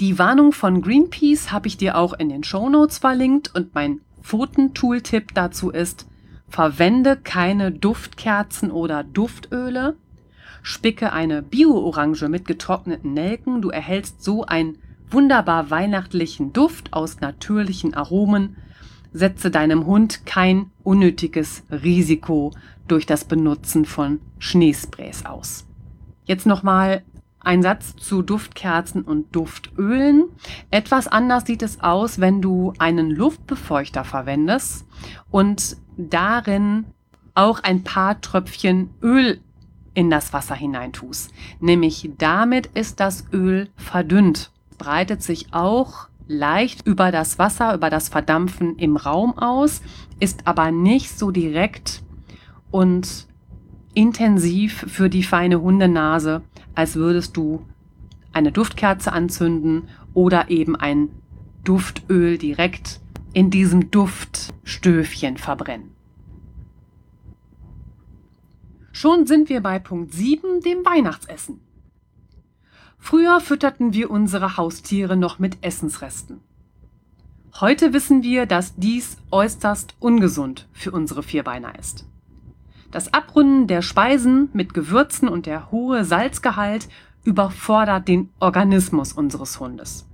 Die 0.00 0.18
Warnung 0.18 0.52
von 0.52 0.82
Greenpeace 0.82 1.52
habe 1.52 1.68
ich 1.68 1.76
dir 1.76 1.96
auch 1.96 2.14
in 2.14 2.28
den 2.28 2.42
Show 2.42 2.68
Notes 2.68 2.98
verlinkt 2.98 3.54
und 3.54 3.76
mein 3.76 4.00
Pfoten-Tooltip 4.22 5.34
dazu 5.34 5.70
ist, 5.70 6.08
verwende 6.48 7.16
keine 7.16 7.70
Duftkerzen 7.70 8.72
oder 8.72 9.04
Duftöle, 9.04 9.96
spicke 10.62 11.12
eine 11.12 11.42
Bio-Orange 11.42 12.28
mit 12.28 12.44
getrockneten 12.44 13.14
Nelken, 13.14 13.62
du 13.62 13.70
erhältst 13.70 14.24
so 14.24 14.44
einen 14.44 14.78
wunderbar 15.10 15.70
weihnachtlichen 15.70 16.52
Duft 16.52 16.92
aus 16.92 17.20
natürlichen 17.20 17.94
Aromen, 17.94 18.56
setze 19.12 19.52
deinem 19.52 19.86
Hund 19.86 20.26
kein 20.26 20.72
unnötiges 20.82 21.62
Risiko 21.70 22.52
durch 22.88 23.06
das 23.06 23.24
Benutzen 23.26 23.84
von 23.84 24.18
Schneesprays 24.40 25.24
aus. 25.24 25.66
Jetzt 26.24 26.46
nochmal 26.46 27.04
ein 27.44 27.62
Satz 27.62 27.96
zu 27.96 28.22
Duftkerzen 28.22 29.02
und 29.02 29.34
Duftölen. 29.34 30.24
Etwas 30.70 31.08
anders 31.08 31.44
sieht 31.46 31.62
es 31.62 31.80
aus, 31.80 32.20
wenn 32.20 32.42
du 32.42 32.72
einen 32.78 33.10
Luftbefeuchter 33.10 34.04
verwendest 34.04 34.86
und 35.30 35.76
darin 35.96 36.86
auch 37.34 37.60
ein 37.62 37.84
paar 37.84 38.20
Tröpfchen 38.20 38.90
Öl 39.02 39.40
in 39.94 40.10
das 40.10 40.32
Wasser 40.32 40.54
hineintust. 40.54 41.32
Nämlich 41.60 42.10
damit 42.18 42.66
ist 42.68 43.00
das 43.00 43.24
Öl 43.32 43.68
verdünnt. 43.76 44.50
Breitet 44.78 45.22
sich 45.22 45.52
auch 45.52 46.08
leicht 46.26 46.86
über 46.86 47.12
das 47.12 47.38
Wasser, 47.38 47.74
über 47.74 47.90
das 47.90 48.08
Verdampfen 48.08 48.76
im 48.78 48.96
Raum 48.96 49.38
aus, 49.38 49.82
ist 50.20 50.46
aber 50.46 50.70
nicht 50.70 51.16
so 51.18 51.30
direkt 51.30 52.02
und 52.70 53.28
intensiv 53.94 54.84
für 54.88 55.08
die 55.08 55.22
feine 55.22 55.60
Hundenase, 55.60 56.42
als 56.74 56.96
würdest 56.96 57.36
du 57.36 57.64
eine 58.32 58.52
Duftkerze 58.52 59.12
anzünden 59.12 59.88
oder 60.12 60.50
eben 60.50 60.76
ein 60.76 61.08
Duftöl 61.62 62.38
direkt 62.38 63.00
in 63.32 63.50
diesem 63.50 63.90
Duftstöfchen 63.90 65.36
verbrennen. 65.36 65.90
Schon 68.92 69.26
sind 69.26 69.48
wir 69.48 69.60
bei 69.60 69.78
Punkt 69.78 70.12
7, 70.12 70.60
dem 70.60 70.84
Weihnachtsessen. 70.84 71.60
Früher 72.98 73.40
fütterten 73.40 73.92
wir 73.92 74.10
unsere 74.10 74.56
Haustiere 74.56 75.16
noch 75.16 75.38
mit 75.38 75.58
Essensresten. 75.62 76.40
Heute 77.60 77.92
wissen 77.92 78.22
wir, 78.22 78.46
dass 78.46 78.76
dies 78.76 79.16
äußerst 79.30 79.94
ungesund 80.00 80.68
für 80.72 80.90
unsere 80.90 81.22
Vierbeiner 81.22 81.78
ist. 81.78 82.06
Das 82.94 83.12
Abrunden 83.12 83.66
der 83.66 83.82
Speisen 83.82 84.50
mit 84.52 84.72
Gewürzen 84.72 85.28
und 85.28 85.46
der 85.46 85.72
hohe 85.72 86.04
Salzgehalt 86.04 86.88
überfordert 87.24 88.06
den 88.06 88.28
Organismus 88.38 89.12
unseres 89.12 89.58
Hundes. 89.58 90.06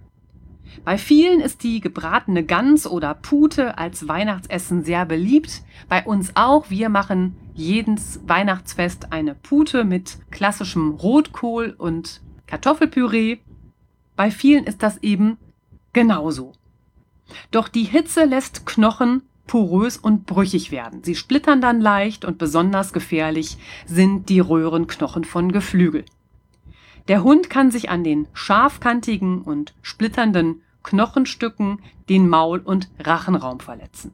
Bei 0.82 0.96
vielen 0.96 1.40
ist 1.40 1.62
die 1.62 1.82
gebratene 1.82 2.42
Gans 2.42 2.86
oder 2.86 3.12
Pute 3.12 3.76
als 3.76 4.08
Weihnachtsessen 4.08 4.82
sehr 4.82 5.04
beliebt. 5.04 5.60
Bei 5.90 6.06
uns 6.06 6.36
auch. 6.36 6.70
Wir 6.70 6.88
machen 6.88 7.36
jedes 7.52 8.18
Weihnachtsfest 8.26 9.12
eine 9.12 9.34
Pute 9.34 9.84
mit 9.84 10.16
klassischem 10.30 10.92
Rotkohl 10.92 11.74
und 11.76 12.22
Kartoffelpüree. 12.46 13.40
Bei 14.16 14.30
vielen 14.30 14.64
ist 14.64 14.82
das 14.82 14.96
eben 15.02 15.36
genauso. 15.92 16.52
Doch 17.50 17.68
die 17.68 17.84
Hitze 17.84 18.24
lässt 18.24 18.64
Knochen 18.64 19.20
porös 19.50 19.96
und 19.96 20.26
brüchig 20.26 20.70
werden. 20.70 21.02
Sie 21.02 21.16
splittern 21.16 21.60
dann 21.60 21.80
leicht 21.80 22.24
und 22.24 22.38
besonders 22.38 22.92
gefährlich 22.92 23.58
sind 23.84 24.28
die 24.28 24.38
Röhrenknochen 24.38 25.24
von 25.24 25.50
Geflügel. 25.50 26.04
Der 27.08 27.24
Hund 27.24 27.50
kann 27.50 27.72
sich 27.72 27.90
an 27.90 28.04
den 28.04 28.28
scharfkantigen 28.32 29.42
und 29.42 29.74
splitternden 29.82 30.62
Knochenstücken 30.84 31.80
den 32.08 32.28
Maul- 32.28 32.60
und 32.60 32.90
Rachenraum 33.00 33.58
verletzen. 33.58 34.12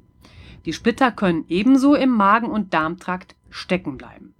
Die 0.64 0.72
Splitter 0.72 1.12
können 1.12 1.44
ebenso 1.50 1.94
im 1.94 2.12
Magen- 2.12 2.50
und 2.50 2.72
Darmtrakt 2.72 3.36
stecken 3.50 3.98
bleiben. 3.98 4.32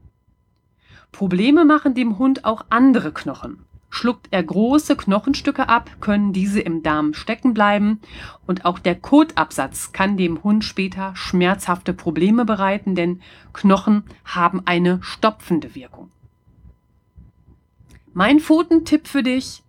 Probleme 1.13 1.67
machen 1.67 1.93
dem 1.93 2.17
Hund 2.17 2.47
auch 2.47 2.65
andere 2.71 3.13
Knochen. 3.13 3.66
Schluckt 3.97 4.29
er 4.31 4.43
große 4.43 4.95
Knochenstücke 4.95 5.71
ab, 5.71 5.91
können 6.01 6.35
diese 6.35 6.61
im 6.61 6.83
Darm 6.83 7.15
stecken 7.15 7.55
bleiben 7.55 7.99
und 8.47 8.67
auch 8.67 8.79
der 8.79 8.95
Kotabsatz 8.95 9.93
kann 9.93 10.19
dem 10.19 10.45
Hund 10.45 10.65
später 10.65 11.17
schmerzhafte 11.17 11.95
Probleme 11.95 12.45
bereiten, 12.45 12.95
denn 12.95 13.23
Knochen 13.55 14.05
haben 14.27 14.61
eine 14.67 15.03
stopfende 15.03 15.75
Wirkung. 15.75 16.11
Mein 18.13 18.39
Pfotentipp 18.39 19.09
für 19.09 19.23
dich, 19.23 19.63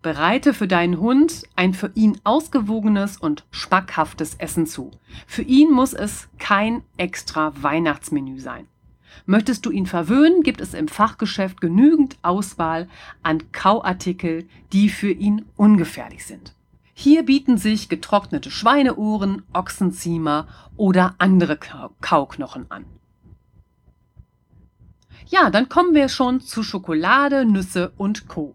bereite 0.00 0.54
für 0.54 0.68
deinen 0.68 0.98
Hund 0.98 1.42
ein 1.54 1.74
für 1.74 1.92
ihn 1.94 2.18
ausgewogenes 2.24 3.18
und 3.18 3.44
schmackhaftes 3.50 4.36
Essen 4.36 4.66
zu. 4.66 4.90
Für 5.26 5.42
ihn 5.42 5.70
muss 5.70 5.92
es 5.92 6.28
kein 6.38 6.82
extra 6.96 7.52
Weihnachtsmenü 7.62 8.40
sein. 8.40 8.68
Möchtest 9.24 9.66
du 9.66 9.70
ihn 9.70 9.86
verwöhnen, 9.86 10.42
gibt 10.42 10.60
es 10.60 10.74
im 10.74 10.88
Fachgeschäft 10.88 11.60
genügend 11.60 12.16
Auswahl 12.22 12.88
an 13.22 13.50
Kauartikel, 13.52 14.48
die 14.72 14.88
für 14.88 15.10
ihn 15.10 15.44
ungefährlich 15.56 16.24
sind. 16.24 16.54
Hier 16.94 17.24
bieten 17.24 17.58
sich 17.58 17.88
getrocknete 17.88 18.50
Schweineohren, 18.50 19.42
Ochsenziemer 19.52 20.48
oder 20.76 21.14
andere 21.18 21.58
Kauknochen 22.00 22.70
an. 22.70 22.84
Ja, 25.28 25.50
dann 25.50 25.68
kommen 25.68 25.94
wir 25.94 26.08
schon 26.08 26.40
zu 26.40 26.62
Schokolade, 26.62 27.44
Nüsse 27.44 27.92
und 27.96 28.28
Co. 28.28 28.54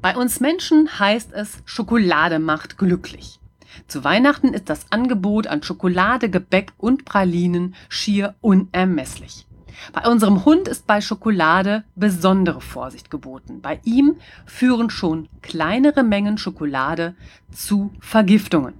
Bei 0.00 0.16
uns 0.16 0.40
Menschen 0.40 0.98
heißt 0.98 1.32
es, 1.32 1.62
Schokolade 1.64 2.38
macht 2.38 2.78
glücklich. 2.78 3.40
Zu 3.86 4.04
Weihnachten 4.04 4.54
ist 4.54 4.70
das 4.70 4.90
Angebot 4.90 5.46
an 5.46 5.62
Schokolade, 5.62 6.30
Gebäck 6.30 6.72
und 6.78 7.04
Pralinen 7.04 7.74
schier 7.88 8.34
unermesslich. 8.40 9.47
Bei 9.92 10.08
unserem 10.08 10.44
Hund 10.44 10.68
ist 10.68 10.86
bei 10.86 11.00
Schokolade 11.00 11.84
besondere 11.94 12.60
Vorsicht 12.60 13.10
geboten. 13.10 13.60
Bei 13.60 13.80
ihm 13.84 14.16
führen 14.46 14.90
schon 14.90 15.28
kleinere 15.42 16.02
Mengen 16.02 16.38
Schokolade 16.38 17.14
zu 17.50 17.92
Vergiftungen. 18.00 18.74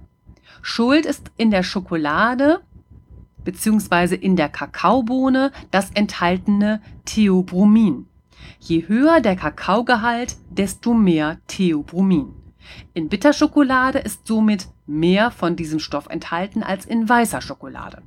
Schuld 0.61 1.05
ist 1.05 1.31
in 1.37 1.51
der 1.51 1.63
Schokolade 1.63 2.61
bzw. 3.43 4.15
in 4.15 4.35
der 4.35 4.49
Kakaobohne 4.49 5.51
das 5.71 5.91
enthaltene 5.91 6.81
Theobromin. 7.05 8.07
Je 8.59 8.87
höher 8.87 9.21
der 9.21 9.35
Kakaogehalt, 9.35 10.37
desto 10.49 10.93
mehr 10.93 11.37
Theobromin. 11.47 12.33
In 12.93 13.09
Bitterschokolade 13.09 13.99
ist 13.99 14.27
somit 14.27 14.67
mehr 14.85 15.31
von 15.31 15.55
diesem 15.55 15.79
Stoff 15.79 16.07
enthalten 16.07 16.61
als 16.61 16.85
in 16.85 17.07
weißer 17.07 17.41
Schokolade. 17.41 18.01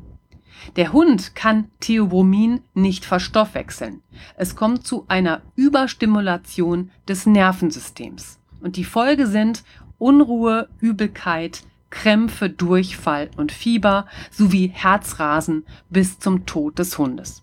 Der 0.77 0.93
Hund 0.93 1.35
kann 1.35 1.71
Theobromin 1.81 2.61
nicht 2.75 3.05
verstoffwechseln. 3.05 4.03
Es 4.37 4.57
kommt 4.57 4.87
zu 4.87 5.05
einer 5.09 5.43
Überstimulation 5.57 6.91
des 7.09 7.27
Nervensystems. 7.27 8.39
Und 8.61 8.77
die 8.77 8.85
Folge 8.85 9.27
sind 9.27 9.65
Unruhe, 9.99 10.69
Übelkeit, 10.81 11.65
Krämpfe, 11.91 12.49
Durchfall 12.49 13.31
und 13.37 13.53
Fieber 13.53 14.07
sowie 14.31 14.69
Herzrasen 14.69 15.65
bis 15.91 16.19
zum 16.19 16.47
Tod 16.47 16.79
des 16.79 16.99
Hundes. 16.99 17.43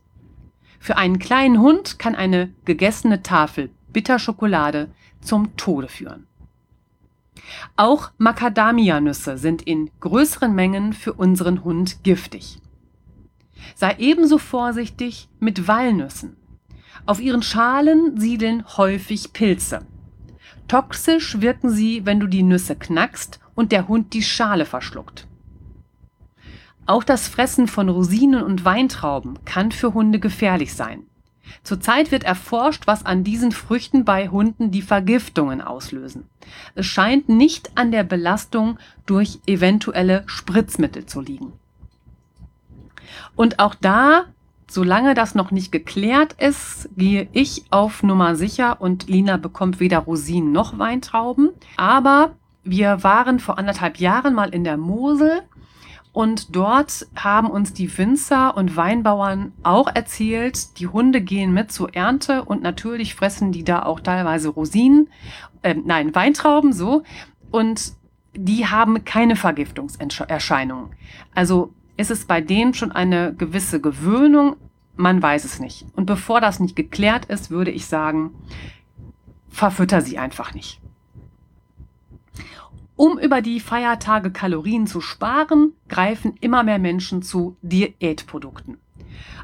Für 0.79 0.97
einen 0.97 1.19
kleinen 1.19 1.59
Hund 1.59 1.99
kann 1.99 2.15
eine 2.15 2.51
gegessene 2.65 3.21
Tafel 3.21 3.69
Bitterschokolade 3.93 4.89
zum 5.21 5.55
Tode 5.57 5.87
führen. 5.87 6.25
Auch 7.75 8.11
Macadamia-Nüsse 8.17 9.37
sind 9.37 9.61
in 9.61 9.89
größeren 9.99 10.53
Mengen 10.53 10.93
für 10.93 11.13
unseren 11.13 11.63
Hund 11.63 12.03
giftig. 12.03 12.59
Sei 13.75 13.95
ebenso 13.99 14.37
vorsichtig 14.37 15.29
mit 15.39 15.67
Walnüssen. 15.67 16.35
Auf 17.05 17.19
ihren 17.19 17.41
Schalen 17.41 18.19
siedeln 18.19 18.63
häufig 18.77 19.33
Pilze. 19.33 19.85
Toxisch 20.67 21.41
wirken 21.41 21.69
sie, 21.69 22.05
wenn 22.05 22.19
du 22.19 22.27
die 22.27 22.43
Nüsse 22.43 22.75
knackst 22.75 23.39
und 23.55 23.71
der 23.71 23.87
Hund 23.87 24.13
die 24.13 24.23
Schale 24.23 24.65
verschluckt. 24.65 25.27
Auch 26.85 27.03
das 27.03 27.27
Fressen 27.27 27.67
von 27.67 27.89
Rosinen 27.89 28.43
und 28.43 28.65
Weintrauben 28.65 29.45
kann 29.45 29.71
für 29.71 29.93
Hunde 29.93 30.19
gefährlich 30.19 30.73
sein. 30.73 31.03
Zurzeit 31.63 32.11
wird 32.11 32.23
erforscht, 32.23 32.87
was 32.87 33.05
an 33.05 33.23
diesen 33.23 33.51
Früchten 33.51 34.05
bei 34.05 34.29
Hunden 34.29 34.71
die 34.71 34.81
Vergiftungen 34.81 35.61
auslösen. 35.61 36.29
Es 36.75 36.85
scheint 36.85 37.29
nicht 37.29 37.77
an 37.77 37.91
der 37.91 38.03
Belastung 38.03 38.77
durch 39.05 39.39
eventuelle 39.45 40.23
Spritzmittel 40.27 41.05
zu 41.05 41.21
liegen. 41.21 41.53
Und 43.35 43.59
auch 43.59 43.75
da 43.75 44.25
Solange 44.71 45.15
das 45.15 45.33
noch 45.33 45.49
nicht 45.49 45.71
geklärt 45.71 46.33
ist, 46.33 46.89
gehe 46.95 47.27
ich 47.31 47.65
auf 47.71 48.03
Nummer 48.03 48.35
sicher 48.35 48.79
und 48.79 49.09
Lina 49.09 49.37
bekommt 49.37 49.79
weder 49.79 49.97
Rosinen 49.97 50.51
noch 50.51 50.77
Weintrauben. 50.77 51.49
Aber 51.75 52.35
wir 52.63 53.03
waren 53.03 53.39
vor 53.39 53.57
anderthalb 53.57 53.97
Jahren 53.97 54.35
mal 54.35 54.49
in 54.49 54.63
der 54.63 54.77
Mosel 54.77 55.41
und 56.13 56.55
dort 56.55 57.07
haben 57.15 57.49
uns 57.49 57.73
die 57.73 57.97
Winzer 57.97 58.55
und 58.55 58.75
Weinbauern 58.77 59.53
auch 59.63 59.87
erzählt, 59.87 60.77
die 60.79 60.87
Hunde 60.87 61.21
gehen 61.21 61.51
mit 61.51 61.71
zur 61.71 61.95
Ernte 61.95 62.45
und 62.45 62.61
natürlich 62.61 63.15
fressen 63.15 63.51
die 63.51 63.63
da 63.63 63.83
auch 63.83 63.99
teilweise 63.99 64.49
Rosinen, 64.49 65.09
äh, 65.63 65.73
nein, 65.73 66.13
Weintrauben 66.13 66.73
so. 66.73 67.01
Und 67.49 67.93
die 68.35 68.67
haben 68.67 69.03
keine 69.03 69.35
Vergiftungserscheinungen. 69.35 70.91
Also 71.33 71.73
ist 71.99 72.11
es 72.11 72.23
bei 72.23 72.39
denen 72.39 72.73
schon 72.73 72.93
eine 72.93 73.33
gewisse 73.33 73.81
Gewöhnung? 73.81 74.55
Man 74.95 75.21
weiß 75.21 75.43
es 75.43 75.59
nicht. 75.59 75.85
Und 75.97 76.05
bevor 76.05 76.39
das 76.39 76.61
nicht 76.61 76.77
geklärt 76.77 77.25
ist, 77.25 77.51
würde 77.51 77.71
ich 77.71 77.87
sagen, 77.87 78.31
verfütter 79.49 79.99
sie 79.99 80.17
einfach 80.17 80.53
nicht. 80.53 80.79
Um 82.95 83.19
über 83.19 83.41
die 83.41 83.59
Feiertage 83.59 84.31
Kalorien 84.31 84.87
zu 84.87 85.01
sparen, 85.01 85.73
greifen 85.89 86.35
immer 86.39 86.63
mehr 86.63 86.79
Menschen 86.79 87.21
zu 87.21 87.57
Diätprodukten. 87.61 88.77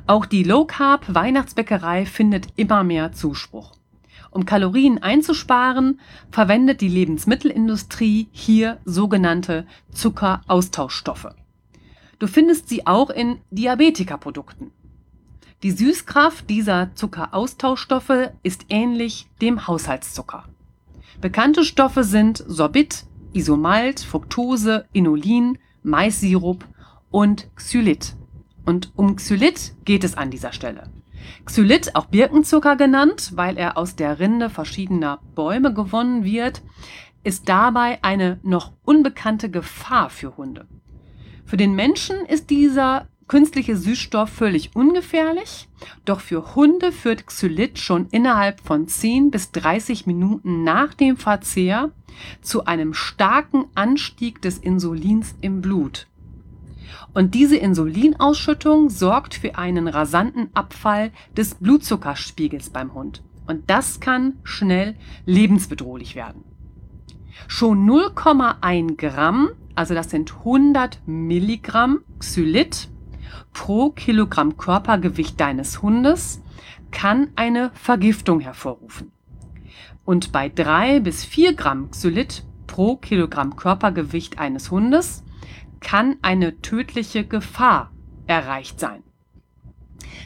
Auch 0.08 0.26
die 0.26 0.44
Low 0.44 0.64
Carb 0.64 1.14
Weihnachtsbäckerei 1.14 2.06
findet 2.06 2.48
immer 2.56 2.86
mehr 2.86 3.12
Zuspruch. 3.12 3.74
Um 4.32 4.46
Kalorien 4.46 5.04
einzusparen, 5.04 6.00
verwendet 6.32 6.80
die 6.80 6.90
Lebensmittelindustrie 6.90 8.30
hier 8.32 8.78
sogenannte 8.86 9.66
Zuckeraustauschstoffe. 9.92 11.36
Du 12.20 12.28
findest 12.28 12.70
sie 12.70 12.88
auch 12.88 13.10
in 13.10 13.40
Diabetikerprodukten. 13.52 14.72
Die 15.64 15.72
Süßkraft 15.72 16.50
dieser 16.50 16.94
Zuckeraustauschstoffe 16.96 18.32
ist 18.44 18.66
ähnlich 18.70 19.28
dem 19.42 19.68
Haushaltszucker. 19.68 20.46
Bekannte 21.22 21.64
Stoffe 21.64 22.04
sind 22.04 22.44
Sorbit, 22.48 23.06
Isomalt, 23.34 24.00
Fructose, 24.00 24.86
Inulin, 24.94 25.58
Maissirup 25.84 26.66
und 27.12 27.50
Xylit. 27.56 28.16
Und 28.66 28.92
um 28.96 29.16
Xylit 29.16 29.74
geht 29.86 30.04
es 30.04 30.16
an 30.16 30.32
dieser 30.32 30.52
Stelle. 30.52 30.90
Xylit, 31.46 31.96
auch 31.96 32.06
Birkenzucker 32.06 32.76
genannt, 32.76 33.32
weil 33.36 33.58
er 33.58 33.78
aus 33.78 33.96
der 33.96 34.20
Rinde 34.20 34.50
verschiedener 34.50 35.20
Bäume 35.36 35.74
gewonnen 35.74 36.24
wird, 36.24 36.62
ist 37.24 37.50
dabei 37.50 38.00
eine 38.04 38.40
noch 38.44 38.72
unbekannte 38.84 39.50
Gefahr 39.50 40.10
für 40.10 40.38
Hunde. 40.38 40.68
Für 41.46 41.58
den 41.58 41.76
Menschen 41.76 42.26
ist 42.26 42.50
dieser 42.50 43.08
künstliche 43.28 43.78
Süßstoff 43.78 44.30
völlig 44.30 44.76
ungefährlich, 44.76 45.68
doch 46.04 46.20
für 46.20 46.56
Hunde 46.56 46.92
führt 46.92 47.28
Xylit 47.28 47.80
schon 47.80 48.08
innerhalb 48.10 48.62
von 48.62 48.88
10 48.88 49.32
bis 49.32 49.52
30 49.52 50.06
Minuten 50.08 50.64
nach 50.64 50.94
dem 50.94 51.18
Verzehr 51.18 51.92
zu 52.42 52.66
einem 52.66 52.94
starken 52.94 53.66
Anstieg 53.76 54.42
des 54.42 54.58
Insulins 54.58 55.36
im 55.42 55.62
Blut. 55.62 56.08
Und 57.14 57.34
diese 57.34 57.58
Insulinausschüttung 57.58 58.90
sorgt 58.90 59.36
für 59.36 59.58
einen 59.58 59.88
rasanten 59.88 60.50
Abfall 60.54 61.12
des 61.38 61.56
Blutzuckerspiegels 61.56 62.70
beim 62.72 62.94
Hund. 62.94 63.24
Und 63.48 63.70
das 63.70 64.00
kann 64.00 64.34
schnell 64.44 64.96
lebensbedrohlich 65.26 66.16
werden. 66.16 66.44
Schon 67.48 67.88
0,1 67.88 68.98
Gramm 68.98 69.50
also 69.76 69.94
das 69.94 70.10
sind 70.10 70.34
100 70.40 71.02
Milligramm 71.06 72.00
Xylit 72.20 72.90
pro 73.54 73.90
Kilogramm 73.90 74.58
Körpergewicht 74.58 75.40
deines 75.40 75.82
Hundes, 75.82 76.42
kann 76.92 77.30
eine 77.36 77.72
Vergiftung 77.74 78.40
hervorrufen. 78.40 79.12
Und 80.06 80.32
bei 80.32 80.50
3 80.50 81.00
bis 81.00 81.26
4 81.26 81.54
Gramm 81.56 81.92
Xylit 81.92 82.44
pro 82.68 82.96
Kilogramm 82.96 83.56
Körpergewicht 83.56 84.40
eines 84.40 84.72
Hundes 84.72 85.24
kann 85.80 86.18
eine 86.22 86.62
tödliche 86.62 87.26
Gefahr 87.26 87.92
erreicht 88.28 88.80
sein. 88.80 89.04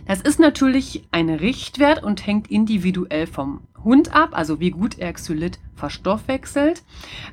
Das 0.05 0.21
ist 0.21 0.39
natürlich 0.39 1.07
ein 1.11 1.29
Richtwert 1.29 2.03
und 2.03 2.25
hängt 2.25 2.49
individuell 2.49 3.27
vom 3.27 3.61
Hund 3.83 4.13
ab, 4.13 4.29
also 4.33 4.59
wie 4.59 4.71
gut 4.71 4.97
er 4.99 5.13
Xylit 5.13 5.59
verstoffwechselt. 5.75 6.83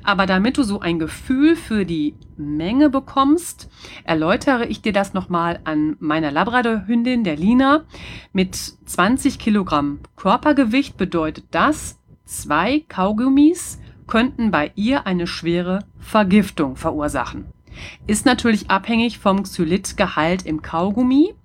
Aber 0.03 0.25
damit 0.25 0.57
du 0.57 0.63
so 0.63 0.79
ein 0.79 0.99
Gefühl 0.99 1.55
für 1.55 1.85
die 1.85 2.15
Menge 2.37 2.89
bekommst, 2.89 3.69
erläutere 4.03 4.65
ich 4.65 4.81
dir 4.81 4.93
das 4.93 5.13
nochmal 5.13 5.59
an 5.65 5.97
meiner 5.99 6.31
Labrador-Hündin, 6.31 7.23
der 7.23 7.35
Lina. 7.35 7.83
Mit 8.33 8.55
20 8.55 9.39
Kilogramm 9.39 9.99
Körpergewicht 10.15 10.97
bedeutet 10.97 11.45
das, 11.51 11.99
zwei 12.25 12.83
Kaugummis 12.87 13.79
könnten 14.07 14.51
bei 14.51 14.71
ihr 14.75 15.05
eine 15.05 15.27
schwere 15.27 15.79
Vergiftung 15.99 16.75
verursachen. 16.77 17.45
Ist 18.07 18.25
natürlich 18.25 18.71
abhängig 18.71 19.19
vom 19.19 19.43
Xylitgehalt 19.43 20.45
im 20.45 20.61
Kaugummi, 20.61 21.35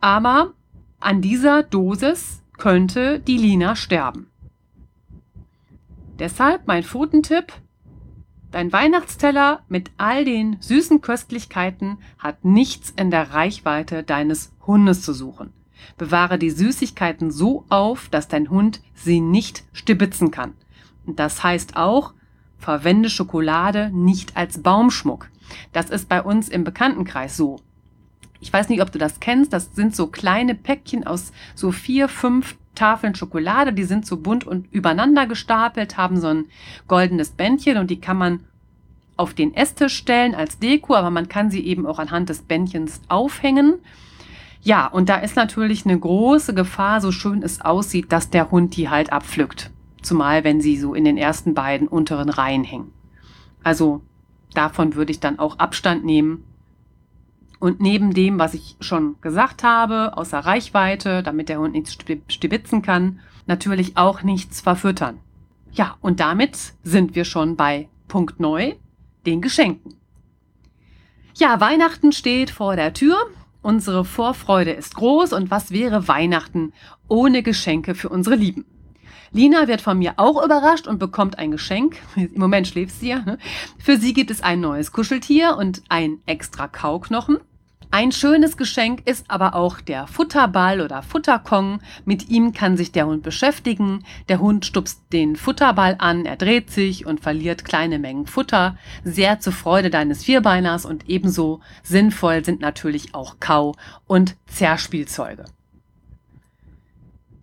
aber 0.00 0.52
an 0.98 1.22
dieser 1.22 1.62
Dosis 1.62 2.42
könnte 2.58 3.20
die 3.20 3.38
Lina 3.38 3.74
sterben. 3.76 4.26
Deshalb 6.20 6.66
mein 6.66 6.82
Pfotentipp. 6.82 7.50
Dein 8.50 8.74
Weihnachtsteller 8.74 9.60
mit 9.68 9.90
all 9.96 10.26
den 10.26 10.58
süßen 10.60 11.00
Köstlichkeiten 11.00 11.96
hat 12.18 12.44
nichts 12.44 12.90
in 12.90 13.10
der 13.10 13.32
Reichweite 13.32 14.02
deines 14.02 14.52
Hundes 14.66 15.00
zu 15.00 15.14
suchen. 15.14 15.54
Bewahre 15.96 16.38
die 16.38 16.50
Süßigkeiten 16.50 17.30
so 17.30 17.64
auf, 17.70 18.10
dass 18.10 18.28
dein 18.28 18.50
Hund 18.50 18.82
sie 18.94 19.20
nicht 19.20 19.64
stibitzen 19.72 20.30
kann. 20.30 20.52
Das 21.06 21.42
heißt 21.42 21.76
auch, 21.76 22.12
verwende 22.58 23.08
Schokolade 23.08 23.90
nicht 23.90 24.36
als 24.36 24.62
Baumschmuck. 24.62 25.30
Das 25.72 25.88
ist 25.88 26.10
bei 26.10 26.20
uns 26.20 26.50
im 26.50 26.64
Bekanntenkreis 26.64 27.34
so. 27.34 27.60
Ich 28.40 28.52
weiß 28.52 28.68
nicht, 28.68 28.82
ob 28.82 28.92
du 28.92 28.98
das 28.98 29.20
kennst. 29.20 29.54
Das 29.54 29.74
sind 29.74 29.96
so 29.96 30.08
kleine 30.08 30.54
Päckchen 30.54 31.06
aus 31.06 31.32
so 31.54 31.72
vier, 31.72 32.08
fünf 32.08 32.58
Tafeln 32.74 33.14
Schokolade, 33.14 33.72
die 33.72 33.84
sind 33.84 34.06
so 34.06 34.16
bunt 34.16 34.46
und 34.46 34.72
übereinander 34.72 35.26
gestapelt, 35.26 35.96
haben 35.96 36.20
so 36.20 36.28
ein 36.28 36.46
goldenes 36.88 37.30
Bändchen 37.30 37.78
und 37.78 37.90
die 37.90 38.00
kann 38.00 38.16
man 38.16 38.40
auf 39.16 39.34
den 39.34 39.54
Esstisch 39.54 39.96
stellen 39.96 40.34
als 40.34 40.58
Deko, 40.58 40.94
aber 40.94 41.10
man 41.10 41.28
kann 41.28 41.50
sie 41.50 41.66
eben 41.66 41.86
auch 41.86 41.98
anhand 41.98 42.28
des 42.30 42.42
Bändchens 42.42 43.02
aufhängen. 43.08 43.74
Ja, 44.62 44.86
und 44.86 45.08
da 45.08 45.16
ist 45.16 45.36
natürlich 45.36 45.84
eine 45.84 45.98
große 45.98 46.54
Gefahr, 46.54 47.00
so 47.00 47.12
schön 47.12 47.42
es 47.42 47.60
aussieht, 47.60 48.12
dass 48.12 48.30
der 48.30 48.50
Hund 48.50 48.76
die 48.76 48.88
halt 48.88 49.12
abpflückt. 49.12 49.70
Zumal 50.02 50.44
wenn 50.44 50.60
sie 50.60 50.78
so 50.78 50.94
in 50.94 51.04
den 51.04 51.18
ersten 51.18 51.54
beiden 51.54 51.88
unteren 51.88 52.30
Reihen 52.30 52.64
hängen. 52.64 52.92
Also 53.62 54.00
davon 54.54 54.94
würde 54.94 55.12
ich 55.12 55.20
dann 55.20 55.38
auch 55.38 55.58
Abstand 55.58 56.04
nehmen 56.04 56.44
Und 57.60 57.80
neben 57.80 58.14
dem, 58.14 58.38
was 58.38 58.54
ich 58.54 58.76
schon 58.80 59.20
gesagt 59.20 59.62
habe, 59.62 60.16
außer 60.16 60.38
Reichweite, 60.38 61.22
damit 61.22 61.48
der 61.50 61.60
Hund 61.60 61.74
nichts 61.74 61.96
stibitzen 62.28 62.82
kann, 62.82 63.20
natürlich 63.46 63.96
auch 63.96 64.22
nichts 64.22 64.62
verfüttern. 64.62 65.20
Ja, 65.72 65.96
und 66.00 66.20
damit 66.20 66.72
sind 66.82 67.14
wir 67.14 67.24
schon 67.24 67.56
bei 67.56 67.88
Punkt 68.08 68.40
neu, 68.40 68.74
den 69.26 69.42
Geschenken. 69.42 69.94
Ja, 71.36 71.60
Weihnachten 71.60 72.12
steht 72.12 72.50
vor 72.50 72.76
der 72.76 72.94
Tür. 72.94 73.16
Unsere 73.62 74.06
Vorfreude 74.06 74.72
ist 74.72 74.94
groß 74.96 75.34
und 75.34 75.50
was 75.50 75.70
wäre 75.70 76.08
Weihnachten 76.08 76.72
ohne 77.08 77.42
Geschenke 77.42 77.94
für 77.94 78.08
unsere 78.08 78.36
Lieben? 78.36 78.64
Lina 79.32 79.68
wird 79.68 79.80
von 79.80 79.98
mir 79.98 80.14
auch 80.16 80.44
überrascht 80.44 80.88
und 80.88 80.98
bekommt 80.98 81.38
ein 81.38 81.52
Geschenk. 81.52 81.96
Im 82.16 82.40
Moment 82.40 82.66
schläft 82.66 82.98
sie 82.98 83.10
ja. 83.10 83.20
Ne? 83.20 83.38
Für 83.78 83.96
sie 83.96 84.12
gibt 84.12 84.30
es 84.30 84.42
ein 84.42 84.60
neues 84.60 84.92
Kuscheltier 84.92 85.56
und 85.56 85.82
ein 85.88 86.18
extra 86.26 86.66
Kauknochen. 86.66 87.38
Ein 87.92 88.12
schönes 88.12 88.56
Geschenk 88.56 89.02
ist 89.04 89.24
aber 89.28 89.56
auch 89.56 89.80
der 89.80 90.06
Futterball 90.06 90.80
oder 90.80 91.02
Futterkong. 91.02 91.80
Mit 92.04 92.28
ihm 92.28 92.52
kann 92.52 92.76
sich 92.76 92.92
der 92.92 93.06
Hund 93.06 93.24
beschäftigen. 93.24 94.04
Der 94.28 94.38
Hund 94.38 94.64
stupst 94.64 95.02
den 95.12 95.34
Futterball 95.34 95.96
an, 95.98 96.24
er 96.24 96.36
dreht 96.36 96.70
sich 96.70 97.04
und 97.04 97.18
verliert 97.18 97.64
kleine 97.64 97.98
Mengen 97.98 98.28
Futter. 98.28 98.76
Sehr 99.02 99.40
zur 99.40 99.52
Freude 99.52 99.90
deines 99.90 100.22
Vierbeiners 100.22 100.84
und 100.84 101.08
ebenso 101.08 101.60
sinnvoll 101.82 102.44
sind 102.44 102.60
natürlich 102.60 103.12
auch 103.16 103.40
Kau- 103.40 103.74
und 104.06 104.36
Zerspielzeuge. 104.46 105.46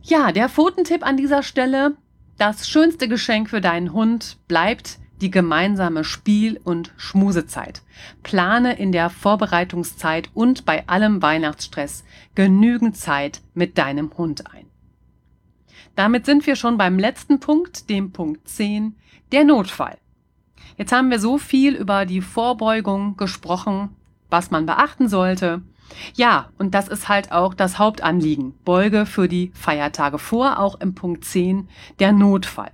Ja, 0.08 0.32
der 0.32 0.48
Pfotentipp 0.48 1.06
an 1.06 1.17
dieser 1.17 1.43
Stelle. 1.43 1.98
Das 2.38 2.70
schönste 2.70 3.10
Geschenk 3.10 3.50
für 3.50 3.60
deinen 3.60 3.91
Hund 3.91 4.38
bleibt 4.48 5.00
die 5.20 5.30
gemeinsame 5.30 6.06
Spiel- 6.06 6.62
und 6.63 6.93
Schmusezeit. 6.96 7.82
Plane 8.24 8.78
in 8.78 8.93
der 8.93 9.10
Vorbereitungszeit 9.10 10.30
und 10.34 10.63
bei 10.63 10.88
allem 10.88 11.22
Weihnachtsstress 11.22 12.06
genügend 12.36 12.96
Zeit 12.96 13.41
mit 13.54 13.78
deinem 13.78 14.17
Hund 14.17 14.50
ein. 14.54 14.67
Damit 15.98 16.26
sind 16.26 16.48
wir 16.48 16.56
schon 16.56 16.78
beim 16.78 16.98
letzten 16.98 17.41
Punkt, 17.41 17.89
dem 17.89 18.13
Punkt 18.13 18.48
10, 18.48 18.96
der 19.34 19.43
Notfall. 19.43 19.98
Jetzt 20.78 20.93
haben 20.93 21.12
wir 21.12 21.20
so 21.20 21.38
viel 21.38 21.76
über 21.76 22.06
die 22.06 22.22
Vorbeugung 22.22 23.17
gesprochen, 23.17 23.89
was 24.30 24.52
man 24.52 24.65
beachten 24.65 25.10
sollte. 25.10 25.63
Ja, 26.15 26.50
und 26.58 26.73
das 26.73 26.88
ist 26.88 27.10
halt 27.10 27.32
auch 27.32 27.54
das 27.54 27.80
Hauptanliegen. 27.80 28.54
Beuge 28.65 29.06
für 29.06 29.28
die 29.28 29.52
Feiertage 29.54 30.19
vor, 30.19 30.60
auch 30.60 30.80
im 30.80 30.95
Punkt 30.95 31.26
10, 31.26 31.67
der 32.00 32.12
Notfall. 32.12 32.71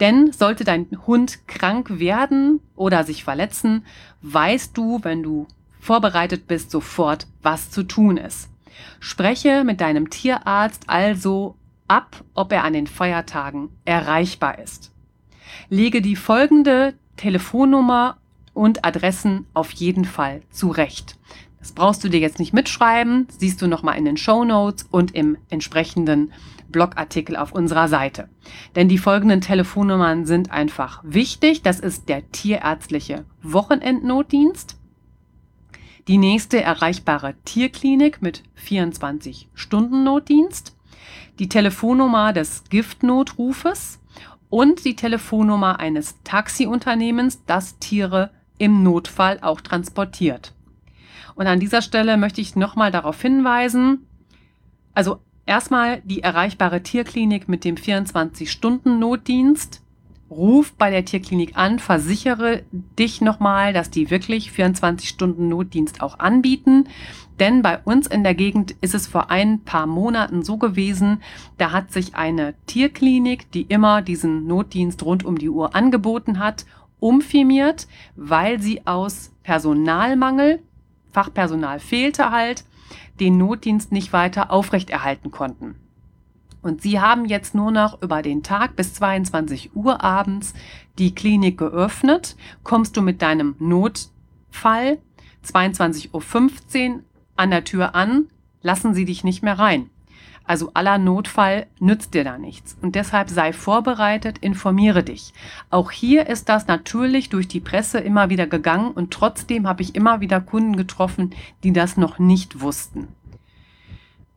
Denn 0.00 0.32
sollte 0.32 0.64
dein 0.64 0.86
Hund 1.06 1.46
krank 1.46 1.98
werden 1.98 2.60
oder 2.74 3.04
sich 3.04 3.24
verletzen, 3.24 3.84
weißt 4.22 4.76
du, 4.76 5.00
wenn 5.02 5.22
du 5.22 5.46
vorbereitet 5.80 6.46
bist, 6.46 6.70
sofort, 6.70 7.26
was 7.42 7.70
zu 7.70 7.82
tun 7.84 8.16
ist. 8.16 8.48
Spreche 9.00 9.64
mit 9.64 9.80
deinem 9.80 10.10
Tierarzt 10.10 10.88
also 10.88 11.56
ab, 11.88 12.24
ob 12.34 12.52
er 12.52 12.64
an 12.64 12.72
den 12.72 12.86
Feiertagen 12.86 13.68
erreichbar 13.84 14.58
ist. 14.58 14.92
Lege 15.68 16.02
die 16.02 16.16
folgende 16.16 16.94
Telefonnummer 17.16 18.18
und 18.52 18.84
Adressen 18.84 19.46
auf 19.54 19.70
jeden 19.72 20.04
Fall 20.04 20.42
zurecht. 20.50 21.16
Das 21.66 21.72
brauchst 21.72 22.04
du 22.04 22.08
dir 22.08 22.20
jetzt 22.20 22.38
nicht 22.38 22.52
mitschreiben, 22.52 23.26
siehst 23.38 23.60
du 23.60 23.66
nochmal 23.66 23.98
in 23.98 24.04
den 24.04 24.16
Show 24.16 24.44
Notes 24.44 24.86
und 24.88 25.16
im 25.16 25.36
entsprechenden 25.50 26.32
Blogartikel 26.68 27.34
auf 27.34 27.50
unserer 27.50 27.88
Seite. 27.88 28.28
Denn 28.76 28.88
die 28.88 28.98
folgenden 28.98 29.40
Telefonnummern 29.40 30.26
sind 30.26 30.52
einfach 30.52 31.00
wichtig. 31.02 31.62
Das 31.62 31.80
ist 31.80 32.08
der 32.08 32.30
tierärztliche 32.30 33.24
Wochenendnotdienst, 33.42 34.76
die 36.06 36.18
nächste 36.18 36.62
erreichbare 36.62 37.34
Tierklinik 37.44 38.22
mit 38.22 38.44
24-Stunden-Notdienst, 38.64 40.76
die 41.40 41.48
Telefonnummer 41.48 42.32
des 42.32 42.62
Giftnotrufes 42.70 43.98
und 44.50 44.84
die 44.84 44.94
Telefonnummer 44.94 45.80
eines 45.80 46.14
Taxiunternehmens, 46.22 47.44
das 47.44 47.80
Tiere 47.80 48.30
im 48.56 48.84
Notfall 48.84 49.40
auch 49.42 49.60
transportiert. 49.60 50.52
Und 51.36 51.46
an 51.46 51.60
dieser 51.60 51.82
Stelle 51.82 52.16
möchte 52.16 52.40
ich 52.40 52.56
nochmal 52.56 52.90
darauf 52.90 53.22
hinweisen, 53.22 54.06
also 54.94 55.20
erstmal 55.44 56.00
die 56.00 56.22
erreichbare 56.22 56.82
Tierklinik 56.82 57.48
mit 57.48 57.64
dem 57.64 57.76
24-Stunden-Notdienst. 57.76 59.82
Ruf 60.28 60.72
bei 60.72 60.90
der 60.90 61.04
Tierklinik 61.04 61.56
an, 61.56 61.78
versichere 61.78 62.64
dich 62.98 63.20
nochmal, 63.20 63.72
dass 63.72 63.90
die 63.90 64.10
wirklich 64.10 64.50
24 64.50 65.08
Stunden 65.08 65.48
Notdienst 65.48 66.02
auch 66.02 66.18
anbieten. 66.18 66.88
Denn 67.38 67.62
bei 67.62 67.78
uns 67.78 68.08
in 68.08 68.24
der 68.24 68.34
Gegend 68.34 68.74
ist 68.80 68.94
es 68.94 69.06
vor 69.06 69.30
ein 69.30 69.60
paar 69.60 69.86
Monaten 69.86 70.42
so 70.42 70.56
gewesen, 70.56 71.22
da 71.58 71.70
hat 71.70 71.92
sich 71.92 72.16
eine 72.16 72.54
Tierklinik, 72.66 73.52
die 73.52 73.62
immer 73.62 74.02
diesen 74.02 74.48
Notdienst 74.48 75.04
rund 75.04 75.24
um 75.24 75.38
die 75.38 75.50
Uhr 75.50 75.76
angeboten 75.76 76.40
hat, 76.40 76.66
umfirmiert, 76.98 77.86
weil 78.16 78.60
sie 78.60 78.84
aus 78.84 79.30
Personalmangel 79.44 80.60
Fachpersonal 81.16 81.80
fehlte 81.80 82.30
halt, 82.30 82.66
den 83.20 83.38
Notdienst 83.38 83.90
nicht 83.90 84.12
weiter 84.12 84.50
aufrechterhalten 84.50 85.30
konnten. 85.30 85.76
Und 86.60 86.82
sie 86.82 87.00
haben 87.00 87.24
jetzt 87.24 87.54
nur 87.54 87.70
noch 87.70 88.02
über 88.02 88.20
den 88.20 88.42
Tag 88.42 88.76
bis 88.76 88.92
22 88.92 89.74
Uhr 89.74 90.04
abends 90.04 90.52
die 90.98 91.14
Klinik 91.14 91.56
geöffnet. 91.56 92.36
Kommst 92.64 92.98
du 92.98 93.00
mit 93.00 93.22
deinem 93.22 93.56
Notfall 93.58 94.98
22.15 95.42 96.92
Uhr 96.92 97.00
an 97.36 97.50
der 97.50 97.64
Tür 97.64 97.94
an, 97.94 98.26
lassen 98.60 98.92
sie 98.92 99.06
dich 99.06 99.24
nicht 99.24 99.42
mehr 99.42 99.58
rein. 99.58 99.88
Also 100.46 100.70
aller 100.74 100.98
Notfall 100.98 101.66
nützt 101.80 102.14
dir 102.14 102.24
da 102.24 102.38
nichts. 102.38 102.76
Und 102.80 102.94
deshalb 102.94 103.30
sei 103.30 103.52
vorbereitet, 103.52 104.38
informiere 104.38 105.02
dich. 105.02 105.32
Auch 105.70 105.90
hier 105.90 106.28
ist 106.28 106.48
das 106.48 106.66
natürlich 106.66 107.28
durch 107.28 107.48
die 107.48 107.60
Presse 107.60 107.98
immer 107.98 108.30
wieder 108.30 108.46
gegangen 108.46 108.92
und 108.92 109.12
trotzdem 109.12 109.66
habe 109.66 109.82
ich 109.82 109.94
immer 109.94 110.20
wieder 110.20 110.40
Kunden 110.40 110.76
getroffen, 110.76 111.34
die 111.64 111.72
das 111.72 111.96
noch 111.96 112.18
nicht 112.18 112.60
wussten. 112.60 113.08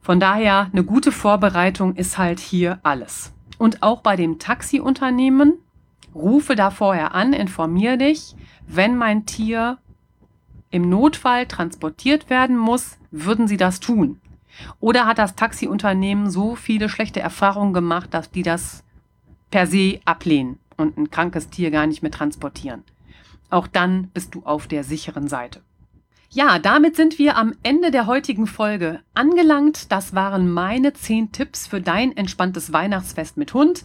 Von 0.01 0.19
daher, 0.19 0.69
eine 0.71 0.83
gute 0.83 1.11
Vorbereitung 1.11 1.95
ist 1.95 2.17
halt 2.17 2.39
hier 2.39 2.79
alles. 2.81 3.31
Und 3.59 3.83
auch 3.83 4.01
bei 4.01 4.15
dem 4.15 4.39
Taxiunternehmen, 4.39 5.53
rufe 6.15 6.55
da 6.55 6.71
vorher 6.71 7.13
an, 7.13 7.33
informiere 7.33 7.97
dich, 7.97 8.35
wenn 8.65 8.95
mein 8.95 9.25
Tier 9.25 9.77
im 10.71 10.89
Notfall 10.89 11.45
transportiert 11.45 12.29
werden 12.29 12.57
muss, 12.57 12.97
würden 13.11 13.47
sie 13.47 13.57
das 13.57 13.79
tun. 13.79 14.19
Oder 14.79 15.05
hat 15.05 15.17
das 15.17 15.35
Taxiunternehmen 15.35 16.29
so 16.29 16.55
viele 16.55 16.89
schlechte 16.89 17.19
Erfahrungen 17.19 17.73
gemacht, 17.73 18.13
dass 18.13 18.31
die 18.31 18.43
das 18.43 18.83
per 19.51 19.67
se 19.67 19.99
ablehnen 20.05 20.59
und 20.77 20.97
ein 20.97 21.09
krankes 21.09 21.49
Tier 21.49 21.71
gar 21.71 21.87
nicht 21.87 22.01
mehr 22.01 22.11
transportieren? 22.11 22.83
Auch 23.49 23.67
dann 23.67 24.09
bist 24.09 24.35
du 24.35 24.43
auf 24.43 24.67
der 24.67 24.83
sicheren 24.83 25.27
Seite. 25.27 25.61
Ja, 26.31 26.59
damit 26.59 26.95
sind 26.95 27.17
wir 27.17 27.37
am 27.37 27.55
Ende 27.63 27.89
der 27.89 28.05
heutigen 28.05 28.45
Folge 28.45 28.99
angelangt. 29.15 29.91
Das 29.91 30.13
waren 30.13 30.47
meine 30.51 30.93
zehn 30.93 31.31
Tipps 31.31 31.65
für 31.65 31.81
dein 31.81 32.15
entspanntes 32.15 32.71
Weihnachtsfest 32.71 33.35
mit 33.35 33.55
Hund. 33.55 33.83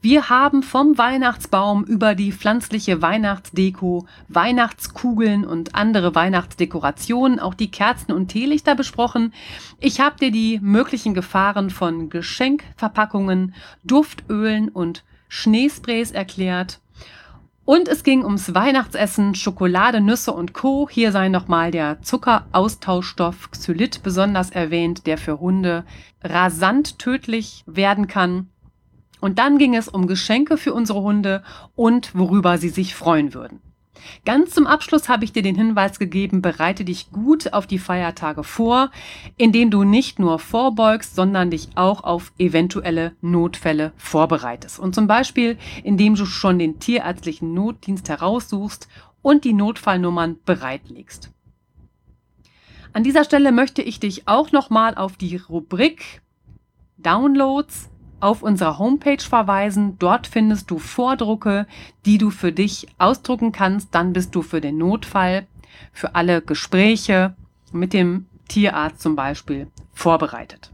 Wir 0.00 0.28
haben 0.28 0.64
vom 0.64 0.98
Weihnachtsbaum 0.98 1.84
über 1.84 2.16
die 2.16 2.32
pflanzliche 2.32 3.00
Weihnachtsdeko, 3.00 4.08
Weihnachtskugeln 4.26 5.46
und 5.46 5.76
andere 5.76 6.16
Weihnachtsdekorationen, 6.16 7.38
auch 7.38 7.54
die 7.54 7.70
Kerzen 7.70 8.10
und 8.10 8.26
Teelichter 8.26 8.74
besprochen. 8.74 9.32
Ich 9.78 10.00
habe 10.00 10.16
dir 10.18 10.32
die 10.32 10.58
möglichen 10.60 11.14
Gefahren 11.14 11.70
von 11.70 12.10
Geschenkverpackungen, 12.10 13.54
Duftölen 13.84 14.68
und 14.68 15.04
Schneesprays 15.28 16.10
erklärt. 16.10 16.80
Und 17.64 17.88
es 17.88 18.02
ging 18.04 18.24
ums 18.24 18.54
Weihnachtsessen, 18.54 19.34
Schokolade, 19.34 20.02
Nüsse 20.02 20.32
und 20.32 20.52
Co. 20.52 20.88
Hier 20.90 21.12
sei 21.12 21.30
nochmal 21.30 21.70
der 21.70 22.02
Zuckeraustauschstoff 22.02 23.50
Xylit 23.52 24.02
besonders 24.02 24.50
erwähnt, 24.50 25.06
der 25.06 25.16
für 25.16 25.40
Hunde 25.40 25.84
rasant 26.22 26.98
tödlich 26.98 27.64
werden 27.66 28.06
kann. 28.06 28.50
Und 29.20 29.38
dann 29.38 29.56
ging 29.56 29.74
es 29.74 29.88
um 29.88 30.06
Geschenke 30.06 30.58
für 30.58 30.74
unsere 30.74 31.00
Hunde 31.00 31.42
und 31.74 32.14
worüber 32.14 32.58
sie 32.58 32.68
sich 32.68 32.94
freuen 32.94 33.32
würden. 33.32 33.60
Ganz 34.24 34.50
zum 34.50 34.66
Abschluss 34.66 35.08
habe 35.08 35.24
ich 35.24 35.32
dir 35.32 35.42
den 35.42 35.54
Hinweis 35.54 35.98
gegeben, 35.98 36.42
bereite 36.42 36.84
dich 36.84 37.10
gut 37.10 37.52
auf 37.52 37.66
die 37.66 37.78
Feiertage 37.78 38.44
vor, 38.44 38.90
indem 39.36 39.70
du 39.70 39.84
nicht 39.84 40.18
nur 40.18 40.38
vorbeugst, 40.38 41.14
sondern 41.14 41.50
dich 41.50 41.68
auch 41.74 42.04
auf 42.04 42.32
eventuelle 42.38 43.12
Notfälle 43.20 43.92
vorbereitest. 43.96 44.78
Und 44.78 44.94
zum 44.94 45.06
Beispiel, 45.06 45.58
indem 45.82 46.14
du 46.14 46.26
schon 46.26 46.58
den 46.58 46.78
tierärztlichen 46.80 47.54
Notdienst 47.54 48.08
heraussuchst 48.08 48.88
und 49.22 49.44
die 49.44 49.54
Notfallnummern 49.54 50.36
bereitlegst. 50.44 51.30
An 52.92 53.02
dieser 53.02 53.24
Stelle 53.24 53.50
möchte 53.50 53.82
ich 53.82 53.98
dich 53.98 54.28
auch 54.28 54.52
nochmal 54.52 54.94
auf 54.94 55.16
die 55.16 55.36
Rubrik 55.36 56.22
Downloads 56.98 57.90
auf 58.20 58.42
unserer 58.42 58.78
Homepage 58.78 59.22
verweisen. 59.22 59.98
Dort 59.98 60.26
findest 60.26 60.70
du 60.70 60.78
Vordrucke, 60.78 61.66
die 62.06 62.18
du 62.18 62.30
für 62.30 62.52
dich 62.52 62.86
ausdrucken 62.98 63.52
kannst. 63.52 63.94
Dann 63.94 64.12
bist 64.12 64.34
du 64.34 64.42
für 64.42 64.60
den 64.60 64.78
Notfall, 64.78 65.46
für 65.92 66.14
alle 66.14 66.42
Gespräche 66.42 67.34
mit 67.72 67.92
dem 67.92 68.26
Tierarzt 68.48 69.00
zum 69.00 69.16
Beispiel 69.16 69.68
vorbereitet. 69.92 70.70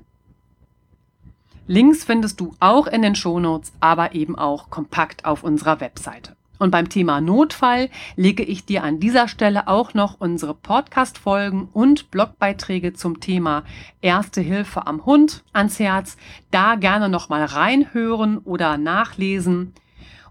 Links 1.66 2.05
findest 2.05 2.40
du 2.40 2.55
auch 2.59 2.88
in 2.88 3.03
den 3.03 3.14
Shownotes, 3.14 3.72
aber 3.79 4.14
eben 4.14 4.37
auch 4.37 4.70
kompakt 4.70 5.24
auf 5.24 5.44
unserer 5.44 5.81
Webseite. 5.81 6.35
Und 6.61 6.70
beim 6.70 6.90
Thema 6.90 7.23
Notfall 7.23 7.88
lege 8.16 8.42
ich 8.42 8.66
dir 8.66 8.85
an 8.85 9.01
dieser 9.01 9.29
Stelle 9.29 9.66
auch 9.66 9.94
noch 9.94 10.20
unsere 10.20 10.53
Podcast-Folgen 10.53 11.70
und 11.73 12.11
Blogbeiträge 12.11 12.92
zum 12.92 13.18
Thema 13.18 13.64
Erste 14.03 14.42
Hilfe 14.42 14.87
am 14.87 15.07
Hund 15.07 15.42
ans 15.55 15.79
Herz. 15.79 16.18
Da 16.51 16.75
gerne 16.75 17.09
nochmal 17.09 17.46
reinhören 17.46 18.37
oder 18.37 18.77
nachlesen. 18.77 19.73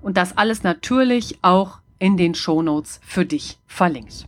Und 0.01 0.17
das 0.17 0.37
alles 0.37 0.61
natürlich 0.61 1.39
auch 1.41 1.79
in 1.97 2.15
den 2.15 2.35
Shownotes 2.35 3.01
für 3.03 3.25
dich 3.25 3.57
verlinkt. 3.65 4.27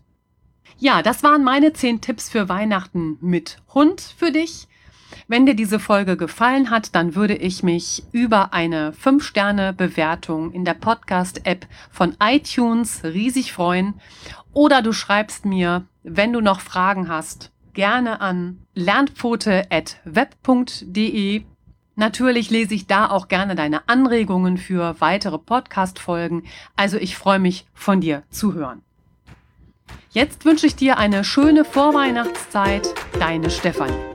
Ja, 0.79 1.03
das 1.03 1.21
waren 1.21 1.43
meine 1.43 1.71
zehn 1.73 2.01
Tipps 2.01 2.29
für 2.31 2.49
Weihnachten 2.49 3.19
mit 3.21 3.57
Hund 3.75 4.01
für 4.01 4.31
dich. 4.31 4.67
Wenn 5.27 5.45
dir 5.45 5.55
diese 5.55 5.79
Folge 5.79 6.17
gefallen 6.17 6.69
hat, 6.69 6.95
dann 6.95 7.15
würde 7.15 7.35
ich 7.35 7.63
mich 7.63 8.03
über 8.11 8.53
eine 8.53 8.91
5-Sterne-Bewertung 8.91 10.51
in 10.51 10.65
der 10.65 10.73
Podcast-App 10.73 11.65
von 11.89 12.15
iTunes 12.21 13.03
riesig 13.03 13.53
freuen. 13.53 13.95
Oder 14.53 14.81
du 14.81 14.93
schreibst 14.93 15.45
mir, 15.45 15.85
wenn 16.03 16.33
du 16.33 16.41
noch 16.41 16.61
Fragen 16.61 17.09
hast, 17.09 17.51
gerne 17.73 18.21
an 18.21 18.57
lernpfote.web.de. 18.73 21.43
Natürlich 21.95 22.49
lese 22.49 22.73
ich 22.73 22.87
da 22.87 23.09
auch 23.09 23.27
gerne 23.27 23.55
deine 23.55 23.87
Anregungen 23.87 24.57
für 24.57 24.95
weitere 24.99 25.37
Podcast-Folgen. 25.37 26.43
Also 26.75 26.97
ich 26.97 27.15
freue 27.15 27.39
mich, 27.39 27.67
von 27.73 28.01
dir 28.01 28.23
zu 28.29 28.53
hören. 28.53 28.81
Jetzt 30.11 30.43
wünsche 30.43 30.67
ich 30.67 30.75
dir 30.75 30.97
eine 30.97 31.23
schöne 31.23 31.63
Vorweihnachtszeit. 31.63 32.93
Deine 33.19 33.49
Stefanie. 33.49 34.10